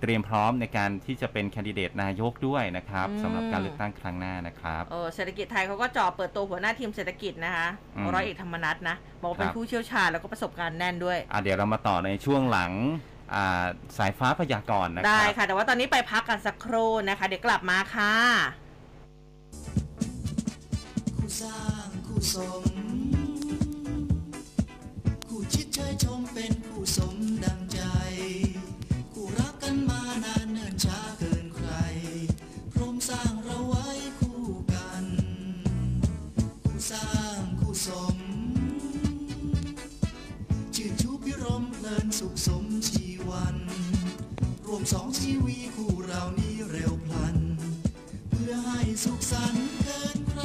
[0.02, 12.72] เตรียมพร้อมในการที่จะเป็นแคนดิเดตนายกด้วยนะครับสำหรับการเลือกตั้งครั้งหน้านะครับเออเศรษฐกิจไทยเขาก็จ่อเปิดตัวหัวหน้าทีมเศรษฐกิจนะคะอืมร้อยเอกธรรมนัฐนะบอกว่าเป็นครับผู้เชี่ยวชาญแล้วก็ประสบการณ์แน่นด้วยอะเดี๋ยวเรามาต่อในช่วงหลัง
[13.34, 13.66] อ่า
[13.98, 18.14] สายฟ้าพยากรณ์นะคได้รับค่ะ แต่ว่าตอนนี้ไปพักกันสักครู่นะคะ เดี๋ยวกลับมาค่ะ
[18.67, 18.67] คู่
[21.42, 22.64] สร้างคู่สม
[25.28, 27.80] คู่ชิดเชยชมเป็นคู่สมดังใจ
[29.14, 31.70] คู่รักกันมานานเนิ่นช้าเกินใคร
[32.74, 33.88] พรมสร้างเราไว้
[34.20, 35.06] คู่กัน
[36.64, 38.18] คู่สร้างคู่สม
[40.76, 43.58] ชื่นชูพิรมเพลินสุขสมชีวัน
[44.68, 47.38] รวมสองชีวีคู่เรานี้เร็วพลัน
[48.30, 49.87] เพื่อให้สุขสันต์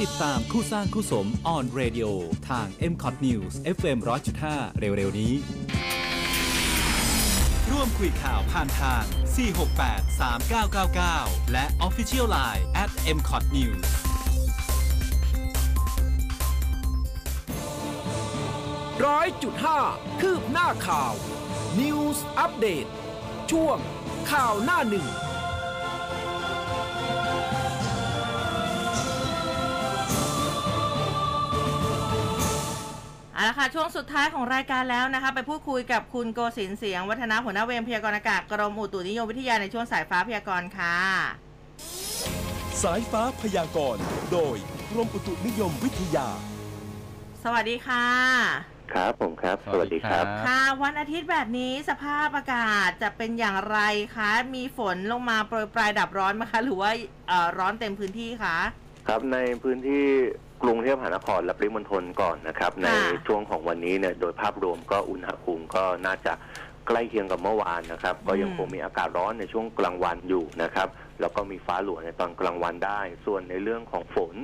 [0.01, 2.09] ติดตามคู่สร้างคู่สม on radio
[2.49, 3.97] ทาง m c o t News FM
[4.39, 5.33] 100.5 เร็ว ๆ นี้
[7.71, 9.03] ร่วมคุยข่าวผ่านทาง
[9.83, 10.21] 468
[10.81, 13.85] 3999 และ Official Line at m c o t News
[19.05, 19.79] ร้อยจุดห้า
[20.21, 21.13] คืบหน้าข่าว
[21.79, 22.85] News อัปเดต
[23.51, 23.77] ช่วง
[24.31, 25.07] ข่าวหน้าหนึ่ง
[33.33, 40.97] เอาละค่ะช่วงสุดท้ายของรายการแล้วนะคะ ไปพูดคุยกับคุณโกศินทร์เสียง วัฒนาหัวหน้าเวรพยากรณ์อากาศกรมอุตุนิยมวิทยาในช่วงสายฟ้าพยากรณ์ค่ะ
[42.83, 44.57] สายฟ้าพยากรณ์โดย
[44.91, 46.27] กรมอุตุนิยมวิทยา
[47.43, 48.07] สวัสดีค่ะ
[48.93, 53.79] ครับผมครับ สวัสดีครับ ค่ะ วันอาทิตย์แบบนี้สภาพอากาศจะเป็นอย่างไร
[54.15, 56.91] คะ มีฝนลงมาโปรยปลายดับร้อนไหมคะ หรือว่า
[57.27, 58.57] เอ่อร้อนเต็มพื้นที่คะ
[59.07, 60.05] ครับในพื้นที่
[60.63, 62.87] กรุงเทพมหานครและปริมณฑลก่อนนะครับ ใน
[63.27, 66.33] ช่วงของวันนี้เนี่ยโดยภาพรวมก็อุณหภูมิก็น่าจะ
[66.87, 70.87] ใกล้เคียงกับเมื่อวานนะครับ ก็ยังคงมีอากาศร้อนในช่วงกลางวันอยู่นะครับ
[71.21, 74.35] แล้วก็มีฟ้าหลวงในตอนกลางวันได้ ส่วนในเรื่องของฝน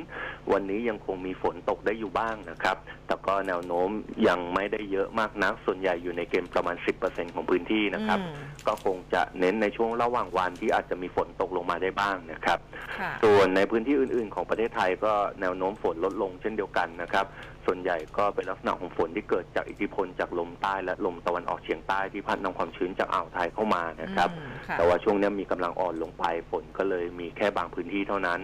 [0.52, 3.90] วันนี้ยังคงมีฝนตกได้อยู่บ้างนะครับ แต่ก็แนวโน้ม
[4.28, 8.36] ยังไม่ได้เยอะมากนัก ส่วนใหญ่อยู่ในเกณฑ์ประมาณ 10%ของพื้นที่นะครับอืม
[8.68, 12.60] ก็คงจะเน้นในช่วงระหว่างวันที่อาจจะมีฝนตกลงมาได้บ้างนะครับ
[13.00, 17.26] ค่ะส่วนในพื้นที่อื่น ๆ ของประเทศไทยก็แนวโน้มฝนลดลงเช่นเดียวกันนะครับ
[17.72, 28.40] ส่วนใหญ่ก็เป็นลักษณะของฝนที่เกิดจากอิทธิพลจากลมใต้และลมตะวันออกเฉียงใต้ที่พัดนำความชื้นจากอ่าวไทยเข้ามานะครับ อืมค่ะ แต่ว่าช่วงนี้มีกำลังอ่อนลงไปฝนก็เลยมีแค่บางพื้นที่เท่านั้น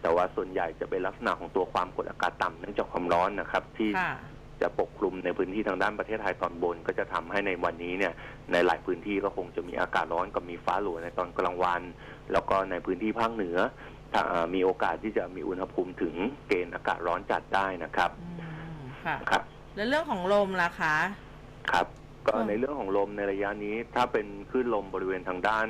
[0.00, 4.14] แต่ว่าส่วนใหญ่จะเป็นลักษณะของตัวความกดอากาศต่ำเนื่องจากความร้อนนะครับที่ ค่ะ
[4.62, 8.12] จะปกคลุมในพื้นที่ทางด้านประเทศไทยตอนบน ก็จะทำให้ในวันนี้เนี่ย
[8.52, 11.82] ในหลายพื้นที่ก็คงจะมีอากาศร้อนกับมีฟ้าหลวในตอนกลางวัน
[12.32, 13.58] แล้วก็ในพื้นที่ภาคเหนือ
[14.12, 16.14] ถ้าอ่ามีโอกาสที่จะมีอุณหภูมิถึง
[16.48, 18.43] เกณฑ์อากาศร้อนจัดได้นะครับ อืม
[19.06, 19.42] ค่ะครับ
[19.76, 20.96] แล้วเรื่องของลมล่ะคะ
[21.72, 21.86] ครับ
[22.28, 25.66] ก็อืมในเรื่องของลมในระยะนี้ ถ้าเป็นคลื่นลมบริเวณทางด้าน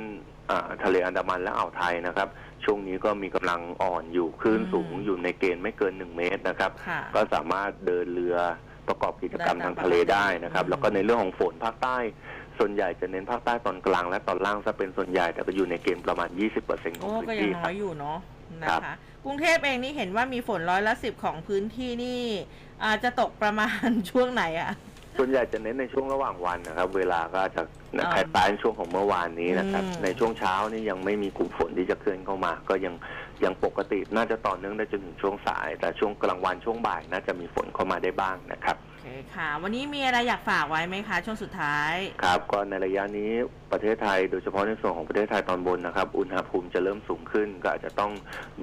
[0.49, 2.27] อ่าทะเลอันดามันและอ่าวไทยนะครับ
[2.65, 8.37] ช่วงนี้ก็มีกำลังอ่อนอยู่คลื่นสูงอยู่ในเกณฑ์ไม่เกินหนึ่งเมตรนะครับค่ะก็สามารถเดินเรือ
[8.87, 11.97] ประกอบกิจกรรมได้ตามทางทะเลได้นะครับอืมแล้วก็ในเรื่องของฝนภาคใต้
[12.59, 16.29] ส่วนใหญ่จะเน้นภาคใต้ตอนกลางและตอนล่างซะเป็นส่วนใหญ่แต่ก็อยู่ในเกณฑ์ประมาณ
[16.65, 18.17] 20%ของโอ้พื้ก็นยังที่น้คอรับยอยู่เนาะ
[18.63, 22.23] นะครัคะบกรุงเทพเองนี่เห็นว่ามีฝนร้อยละสิบของพื้นที่นี่
[22.83, 24.71] อาจจะตกประมาณ ช่วงไหนอะ
[25.17, 27.61] ส่วนใหญ่จะเน้นในช่วงระหว่างวันนะครับ เวลาก็จะ
[27.97, 32.93] อ๋อคล้ายๆช่วงของเมื่อวานนี้นะครับอืมในช่วงเช้านี่ยังไม่มีกลุ่มฝนที่จะเคลื่อนเข้ามา ก็ยัง
[33.43, 43.31] ยังปกติน่าจะต่อเนื่องได้จนถึงช่วงสาย แต่ช่วงกลางวันช่วงบ่ายน่าจะมีฝนเข้ามาได้บ้างนะครับโอเคค่ะ วันนี้มีอะไรอยากฝากไว้ไหมคะ ช่วงสุดท้าย ครับก็ในระยะนี้
[43.71, 48.11] ประเทศไทย โดยเฉพาะในส่วนของประเทศไทยตอนบนนะครับ อุณหภูมิจะเริ่มสูงขึ้น ก็อาจจะต้อง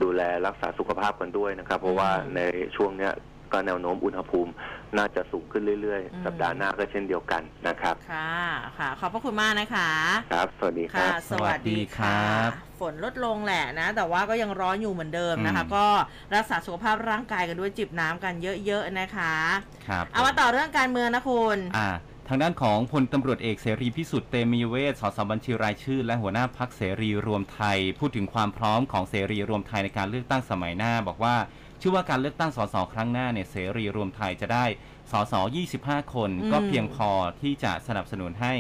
[0.03, 2.41] ดูแลรักษาสุขภาพกันด้วยนะครับ เพราะว่าอืมใน
[2.77, 3.13] ช่วงเนี้ย
[3.53, 4.53] ก็แนวโน้มอุณหภูมิ
[4.97, 8.37] น่าจะสูงขึ้นเรื่อยอืมๆสัปดาห์หน้าก็เช่นเดียวกันนะครับ ค่ะ
[8.79, 9.91] ค่ะ ขอบพระคุณมากนะคะ
[10.33, 12.51] ครับ สวัสดีคค่ะรับสวัสดีค่ะสวัสดีครับ
[12.81, 15.87] ฝนลดลงแหละนะ แต่ว่าก็ยังร้อนอยู่เหมือนเดิมนะคะอืมก็
[16.35, 18.35] รักษาสุขภาพร่างกายกันด้วยจิบน้ำกัน
[18.67, 19.35] เยอะๆนะคะ
[19.89, 21.89] ครับ เอามาต่อเรื่องการเมืองนะคุณ อ่า
[22.29, 34.65] ทางด้านของพลตำรวจเอกเสรีพิสุทธิ์เตมีเวชสสบัญชีรายชื่อ และหัวหน้าพักเสรีรวมไทย พูดถึงความพร้อมของเสรีรวมไทยในการเลือกตั้งสมัยหน้า บอกว่าเชื่อว่าการเลือกตั้งสสครั้งหน้าเนี่ยเสรีรวมไทยจะได้
[35.13, 35.35] สส
[35.75, 37.11] 25 คนอืมก็เพียงพอ
[37.43, 38.55] ที่จะสนับสนุนให้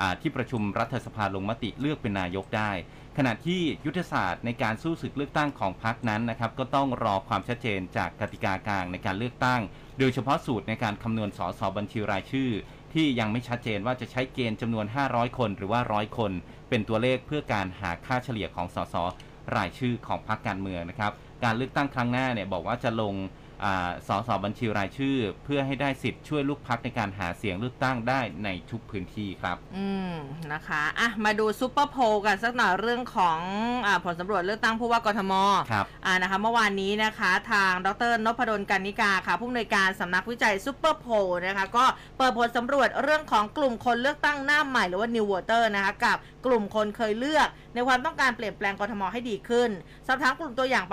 [0.00, 2.70] อ่าที่ประชุมรัฐสภาลงมติเลือกเป็นนายกได้
[3.16, 9.60] ขณะที่ยุทธศาสตร์ในการสู้ศึกเลือกตั้งของพรรคนั้นนะครับก็ต้องรอความชัดเจนจากกติกากลางในการเลือกตั้ง
[9.98, 12.50] โดยเฉพาะสูตรในการคำนวณสสบัญชีรายชื่อ
[12.94, 16.32] ที่ยังไม่ชัดเจนว่าจะใช้เกณฑ์จำนวน 500 คนหรือว่า100คน
[16.68, 18.94] เป็นตัวเลขเพื่อการหาค่าเฉลี่ยของสส
[19.56, 21.12] รายชื่อของพรรคการเมืองนะครับ
[21.44, 23.14] การเลือกตั้งครั้งหน้าเนี่ยบอกว่าจะลง
[24.08, 30.14] สสบัญชีรายชื่อ เพื่อให้ได้สิทธิ์ช่วยลูกพรรคในการหาเสียงเลือกตั้งได้ในทุกพื้นที่ครับ อืม
[30.52, 33.38] นะคะอะมาดูซูเปอร์โพลกันสักหน่อยเรื่องของ
[33.86, 35.32] อาผลสำรวจเลือกตั้งผู้ว่ากทม
[35.72, 41.12] ครับอ่านะคะเมื่อวานนี้นะคะ ทางดรนพดลกรรณิกาค่ะ ผู้อำนวยการสำนักวิจัยซูเปอร์โพล
[41.46, 41.84] นะคะก็
[42.18, 49.70] เปิดผลสำรวจเรื่องของกลุ่มคนเลือกตั้งหน้าใหม่หรือว่า New Voter นะคะกับกลุ่มคนเคยเลือก ในความต้องการเปลี่ยนแปลงกทมให้ดีขึ้น
[50.06, 50.92] สอบถามกลุ่มตัวอย่างไป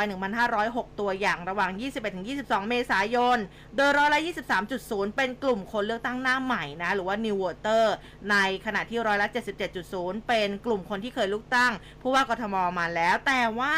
[0.49, 1.70] 1,506 ตัวอย่างระหว่าง
[2.18, 3.38] 21-22 2 เมษายน
[3.76, 4.20] โดยร้อยละ
[4.68, 7.86] 23.0 เป็นกลุ่มคนเลือกตั้งหน้าใหม่นะ หรือว่า New Voter
[8.32, 8.36] ใน
[8.66, 9.28] ขณะที่ร้อยละ
[9.78, 13.76] 77.0 เป็นกลุ่มคนที่เคยเลือกตั้ง ผู้ว่ากทมมาแล้ว แต่ว่า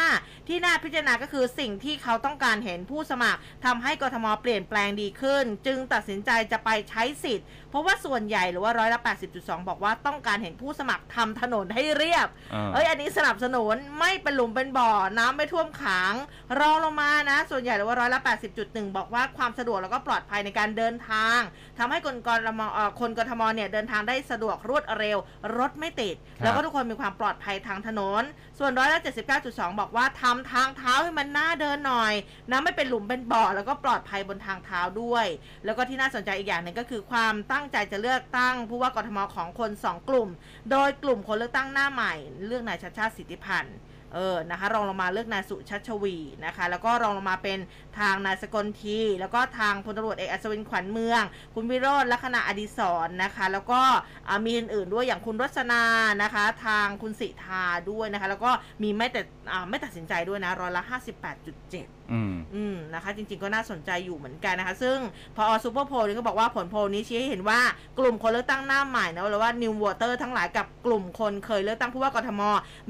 [0.48, 9.00] ที่น่าพิจารณาก็คือสิ่งที่เขาต้องการเห็นผู้สมัครทำให้กทมเปลี่ยนแปลงดีขึ้น จึงตัดสินใจจะไปใช้สิทธิ์ เพราะว่าส่วนใหญ่หรือว่าร้อยละ
[9.34, 16.14] 80.2 บอกว่าต้องการเห็นผู้สมัครทำถนนให้เรียบอ่าเอ้ยอันนี้สนับสนุนไม่เป็นหลุมเป็นบ่อน้ำไม่ท่วมขัง
[16.60, 18.20] รองลงมานะ ส่วนใหญ่หรือว่าร้อยละ
[18.58, 21.38] 80.1 บอกว่าความสะดวกแล้วก็ปลอดภัยในการเดินทาง
[21.78, 25.18] ทำให้คนกรมเอ่อคนกทมเนี่ยเดินทางได้สะดวกรวดเร็ว
[25.58, 28.22] รถไม่ติดครับแล้วก็ทุกคนมีความปลอดภัยทางถนน
[28.58, 29.00] ส่วนร้อยละ
[29.38, 32.12] 79.2 บอกว่าทำทางเท้าให้มันน่าเดินหน่อย
[32.50, 35.26] นะไม่เป็นหลุมเป็นบ่อแล้วก็ปลอดภัยบนทางเท้าด้วย
[35.64, 40.28] แล้วก็ที่น่าสนใจอีกอย่างหนึ่งก็คือความตั้งงใจจะเลือกตั้งผู้ว่ากทมของคนสองกลุ่ม
[40.70, 42.14] โดยกลุ่มคนเลือกตั้งหน้าใหม่
[42.46, 43.76] เลือกนายชัดชาติสิทธิพันธ์
[44.14, 47.58] เออนะคะรองลงมาเลือกนายสุชัชวีนะคะ แล้วก็รองลงมาเป็น
[48.00, 51.22] ทางนายสกลที แล้วก็ทางพลตำรวจเอกอัศวินขวัญเมือง
[51.54, 53.80] คุณวิโรจน์ลักษณะอดิศรนะคะ แล้วก็
[54.28, 55.82] อ่ามีอื่น ๆ ด้วยอย่างคุณรสนา
[56.22, 58.50] นะคะ ทางคุณสิทาด้วยนะคะ แล้วก็
[58.82, 59.20] มีไม่แต่
[59.52, 64.98] อ่าไม่ตัดสินใจด้วยนะร้อยละ 58.7 อืมอืมนะคะ จริง ๆ ก็น่าสนใจอยู่เหมือนกันนะคะ ซึ่ง
[65.36, 67.60] พอซูเปอร์โพลนี่ก็บอกว่าผลโพลนี้ชี้ให้เห็นว่า
[67.98, 72.42] กลุ่มคนเลือกตั้งหน้าใหม่นะหรือว่า New Voter ทั้งหลายกับกลุ่มคนเคยเลือกตั้งผู้ว่ากทม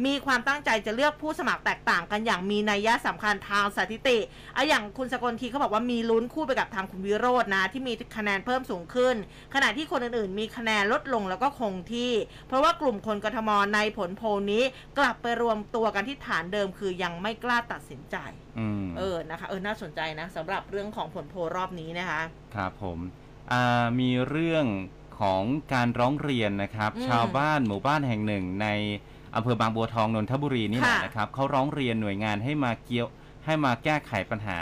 [0.07, 4.19] มีความตั้งใจจะเลือกผู้สมัครแตกต่างกันอย่างมีนัยยะสำคัญทางสถิติ
[4.57, 9.17] อะอย่างคุณสกลทีเขาบอกว่ามีลุ้นคู่ไปกับทางคุณวิโรจน์นะ ที่มีคะแนนเพิ่มสูงขึ้น
[9.55, 12.13] ขณะที่คนอื่นๆ มีคะแนนลดลงแล้วก็คงที่
[12.49, 14.63] เพราะว่ากลุ่มคนกทมในผลโพลนี้
[14.99, 18.17] กลับไปรวมตัวกันที่ฐานเดิม คือยังไม่กล้าตัดสินใจ
[18.59, 22.21] อืมเออนะคะเออน่าสนใจนะสำหรับเรื่องของผลโพลรอบนี้นะคะ
[22.55, 22.99] ครับผม
[23.53, 24.67] อ่ามีเรื่อง
[25.21, 25.43] ของ
[25.73, 28.69] การร้องเรียนนะครับอืมชาวบ้านหมู่บ้านแห่งหนึ่งใน
[29.37, 33.09] อำเภอบางบัวทองนนทบุรีนี่แหละค่ะนะครับเขาร้องเรียนหน่วยงานให้มาเกี่ยว
[33.45, 34.61] ให้มาแก้ไขปัญหา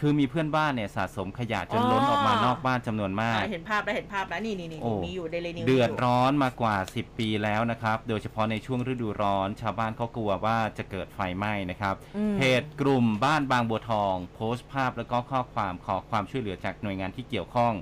[0.00, 11.94] คือมีเพื่อนบ้านเนี่ยสะสมขยะจนล้นออกมานอกบ้านจำนวนมาก อะเห็นภาพแล้วเห็นภาพแล้วนี่นี่นี่โอ้ มีอยู่เดลนิวเดือดร้อนมากว่า 10 ปีแล้วนะครับ โดยเฉพาะในช่วงฤดูร้อน ชาวบ้านเขากลัวว่าจะเกิดไฟไหม้นะครับ
[12.36, 17.72] เพจกลุ่มบ้านบางบัวทอง โพสต์ภาพแล้วก็ข้อความขอความช่วยเหลือจากหน่วยงานที่เกี่ยวข้อง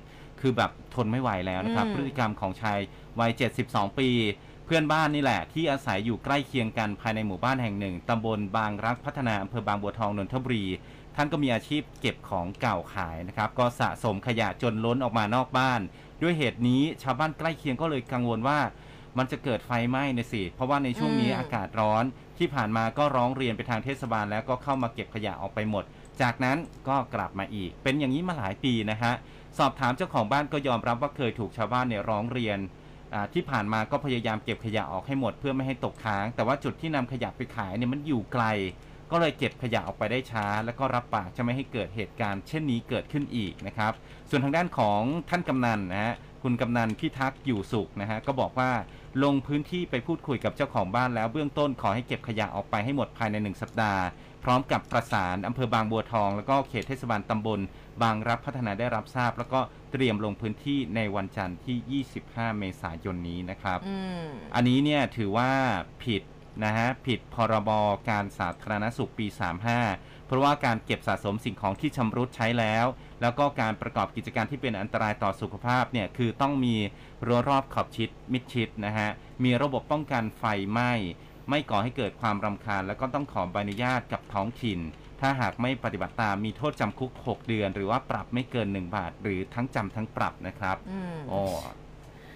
[0.40, 2.78] คือแบบทนไม่ไหวแล้วนะครับอืมพฤติกรรมของชาย
[3.20, 3.30] วัย
[3.64, 4.09] 72 ปี
[4.51, 10.66] เพื่อนบ้านนี่แหละ ที่อาศัยอยู่ใกล้เคียงกันภายในหมู่บ้านแห่งหนึ่งตำบลบางรักพัฒนาอำเภอบางบัวทองนนทบุรี
[11.16, 15.80] ท่านก็มีอาชีพเก็บของเก่าขายนะครับ ก็สะสมขยะจนล้นออกมานอกบ้าน
[16.22, 18.58] ด้วยเหตุนี้ชาวบ้านใกล้เคียงก็เลยกังวลว่า
[19.18, 22.04] มันจะเกิดไฟไหม้นะสิ เพราะว่าในช่วงนี้อืมอากาศร้อน
[22.38, 25.84] ที่ผ่านมาก็ร้องเรียนไปทางเทศบาล แล้วก็เข้ามาเก็บขยะออกไปหมด
[26.20, 26.58] จากนั้น
[26.88, 29.12] ก็กลับมาอีก เป็นอย่างนี้มาหลายปีนะฮะ
[29.58, 32.80] สอบถามเจ้าของบ้านก็ยอมรับว่าเคยถูกชาวบ้านเนี่ยร้องเรียนอ่า
[33.34, 38.44] ที่ผ่านมาก็พยายามเก็บขยะออกให้หมดเพื่อไม่ให้ตกค้าง แต่ว่าจุดที่นำขยะไปขายเนี่ยมันอยู่ไกล
[39.10, 43.92] ก็เลยเก็บขยะออกไปได้ช้า แล้วก็รับปากจะไม่ให้เกิดเหตุการณ์ เช่นนี้เกิดขึ้นอีกนะครับ
[44.28, 45.00] ส่วนทางด้านของ
[45.30, 48.70] ท่านกำนันนะฮะคุณกำนันพิทักษ์อยู่สุขนะฮะก็บอกว่า
[49.24, 54.02] ลงพื้นที่ไปพูดคุยกับเจ้าของบ้านแล้วเบื้องต้นขอให้เก็บขยะออกไปให้หมดภายในหนึ่งสัปดาห์
[54.44, 57.60] พร้อมกับประสานอำเภอบางบัวทอง แล้วก็เขตเทศบาลตำบล
[58.03, 59.61] บางรับพัฒนาได้รับทราบ แล้วก็
[59.93, 65.51] เตรียมลงพื้นที่ในวันจันทร์ที่ 25 เมษายนนี้นะครับอืมอันนี้เนี่ยถือว่า
[66.05, 66.22] ผิด
[66.64, 67.70] นะฮะผิดพรบ
[68.09, 69.26] การสาธารณสุขปี
[69.78, 72.86] 35 เพราะว่าการเก็บสะสมสิ่งของที่ชำรุดใช้แล้ว
[73.20, 76.74] แล้วก็การประกอบกิจการที่เป็นอันตรายต่อสุขภาพเนี่ยคือต้องมี
[77.26, 79.09] รั้วรอบขอบชิดมิดชิดนะฮะ
[79.45, 80.93] มีระบบป้องกันไฟไหม้
[81.49, 84.80] ไม่ก่อให้เกิดความรำคาญ แล้วก็ต้องขอใบอนุญาตกับท้องถิ่น
[85.22, 91.40] ถ้าหากไม่ปฏิบัติตามมีโทษจำคุก 6 เดือน หรือว่าปรับไม่เกิน 1 บาท หรือทั้งจำทั้งปรับนะครับอืมโอ้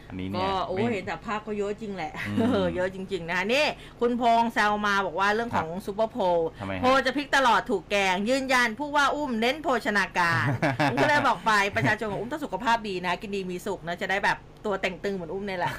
[0.09, 3.67] อันนี้เนี่ก็ยโอ้ไม่เห็นแต่ภาพก็เยอะจริงแหละอืมเออเยอะจริง ๆ นะนี่
[4.01, 6.23] คุณพงษ์แซวมาบอกว่าเรื่องของซูเปอร์โพล
[6.61, 10.47] ทำไมฮะโพลจะพลิกตลอดถูกแกง ยืนยันผู้ว่าอุ้มเน้นโภชนาการ
[10.91, 15.73] ผมก็เลยบอกไปประชาชนของอุ้มต้องสุขภาพดีนะ กินดีมีสุขนะจะได้แบบ ตัวแต่งตึงเหมือนอุ้มเนี่ยแหละ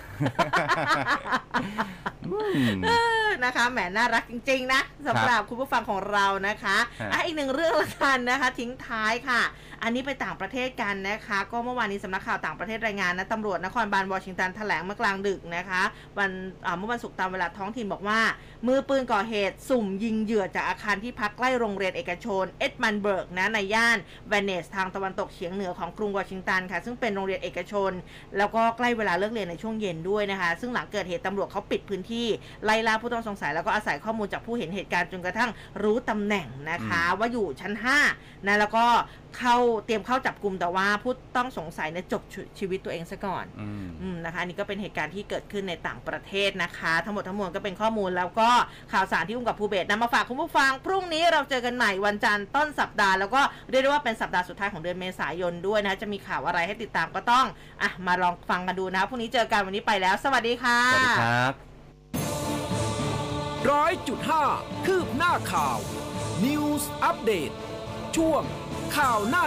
[2.27, 2.37] อื
[2.75, 2.89] มเอ
[3.25, 9.41] อนะคะแหมน่ารักจริง ๆ นะสำหรับคุณผู้ฟังของเรานะคะฮะอะอีกหนึ่งเรื่องละกันนะคะ ทิ้งท้ายค่ะ
[9.83, 15.81] อันนี้ไปต่างประเทศกันนะคะ ก็เมื่อวานนี้สำนักข่าวต่างประเทศรายงานนะตำรวจนครบาลวอชิงตันแถลงเมื่อกลางดึกนะคะ
[16.17, 16.31] วัน
[16.65, 18.19] อ่าเมื่อวันศุกร์ตามเวลาท้องถิ่นบอกว่า
[18.67, 23.97] มือปืนก่อเหตุสุ่มยิงเหยื่อจากอาคารที่พักใกล้โรงเรียนเอกชน เอ็ดมันเบิร์กนะในย่าน
[24.29, 27.91] เวเนสทางตะวันตกเฉียงเหนือของกรุงวอชิงตันค่ะ ซึ่งเป็นโรงเรียนเอกชน
[28.37, 32.27] แล้วก็ใกล้เวลาเลิกเรียนในช่วงเย็นด้วยนะคะ ซึ่งหลังเกิดเหตุตำรวจเขาปิดพื้นที่
[32.65, 35.51] ไล่ล่าผู้ต้องสงสัยแล้วก็อาศัยข้อมูลจากผู้เห็นเหตุการณ์จนกระทั่ง
[35.83, 37.73] รู้ตำแหน่งนะคะ ว่าอยู่ชั้น
[38.09, 38.85] 5นะแล้วก็
[39.37, 48.49] เข้าเตรียมเข้าจับกลุ่มแต่ว่าผู้ต้องสงสัยเนี่ยจบชีชีวิตตัวเองซะก่อนอืมอืมนะคะอันนี้ก็เป็นเหตุการณ์ที่เกิดขึ้นในต่างประเทศนะคะ ทั้งหมดทั้งมวลก็เป็นข้อมูลแล้วก็
[48.93, 57.45] ข่าวสารที่อุ้มกับภูเบศนำมาฝากคุณผู้ฟัง พรุ่งนี้เราเจอกันใหม่วันจันทร์ต้นสัปดาห์แล้วก็เรียกได้ว่าเป็นสัปดาห์สุดท้ายของเดือนเมษายนด้วยนะจะมีข่าวอะไรให้ติดตามก็ต้อง
[57.81, 61.53] อะมาลองฟังกันดูนะพรุ่งนี้เจอกันวันนี้ไปแล้ว สวัสดีค่ะสวัสดีครับ
[63.71, 64.43] ร้อยจุดห้า
[64.85, 65.77] คืบหน้าข่าว
[66.45, 67.51] News อัปเดต
[68.15, 68.43] ช่วง
[68.95, 69.43] ข่าวหน้า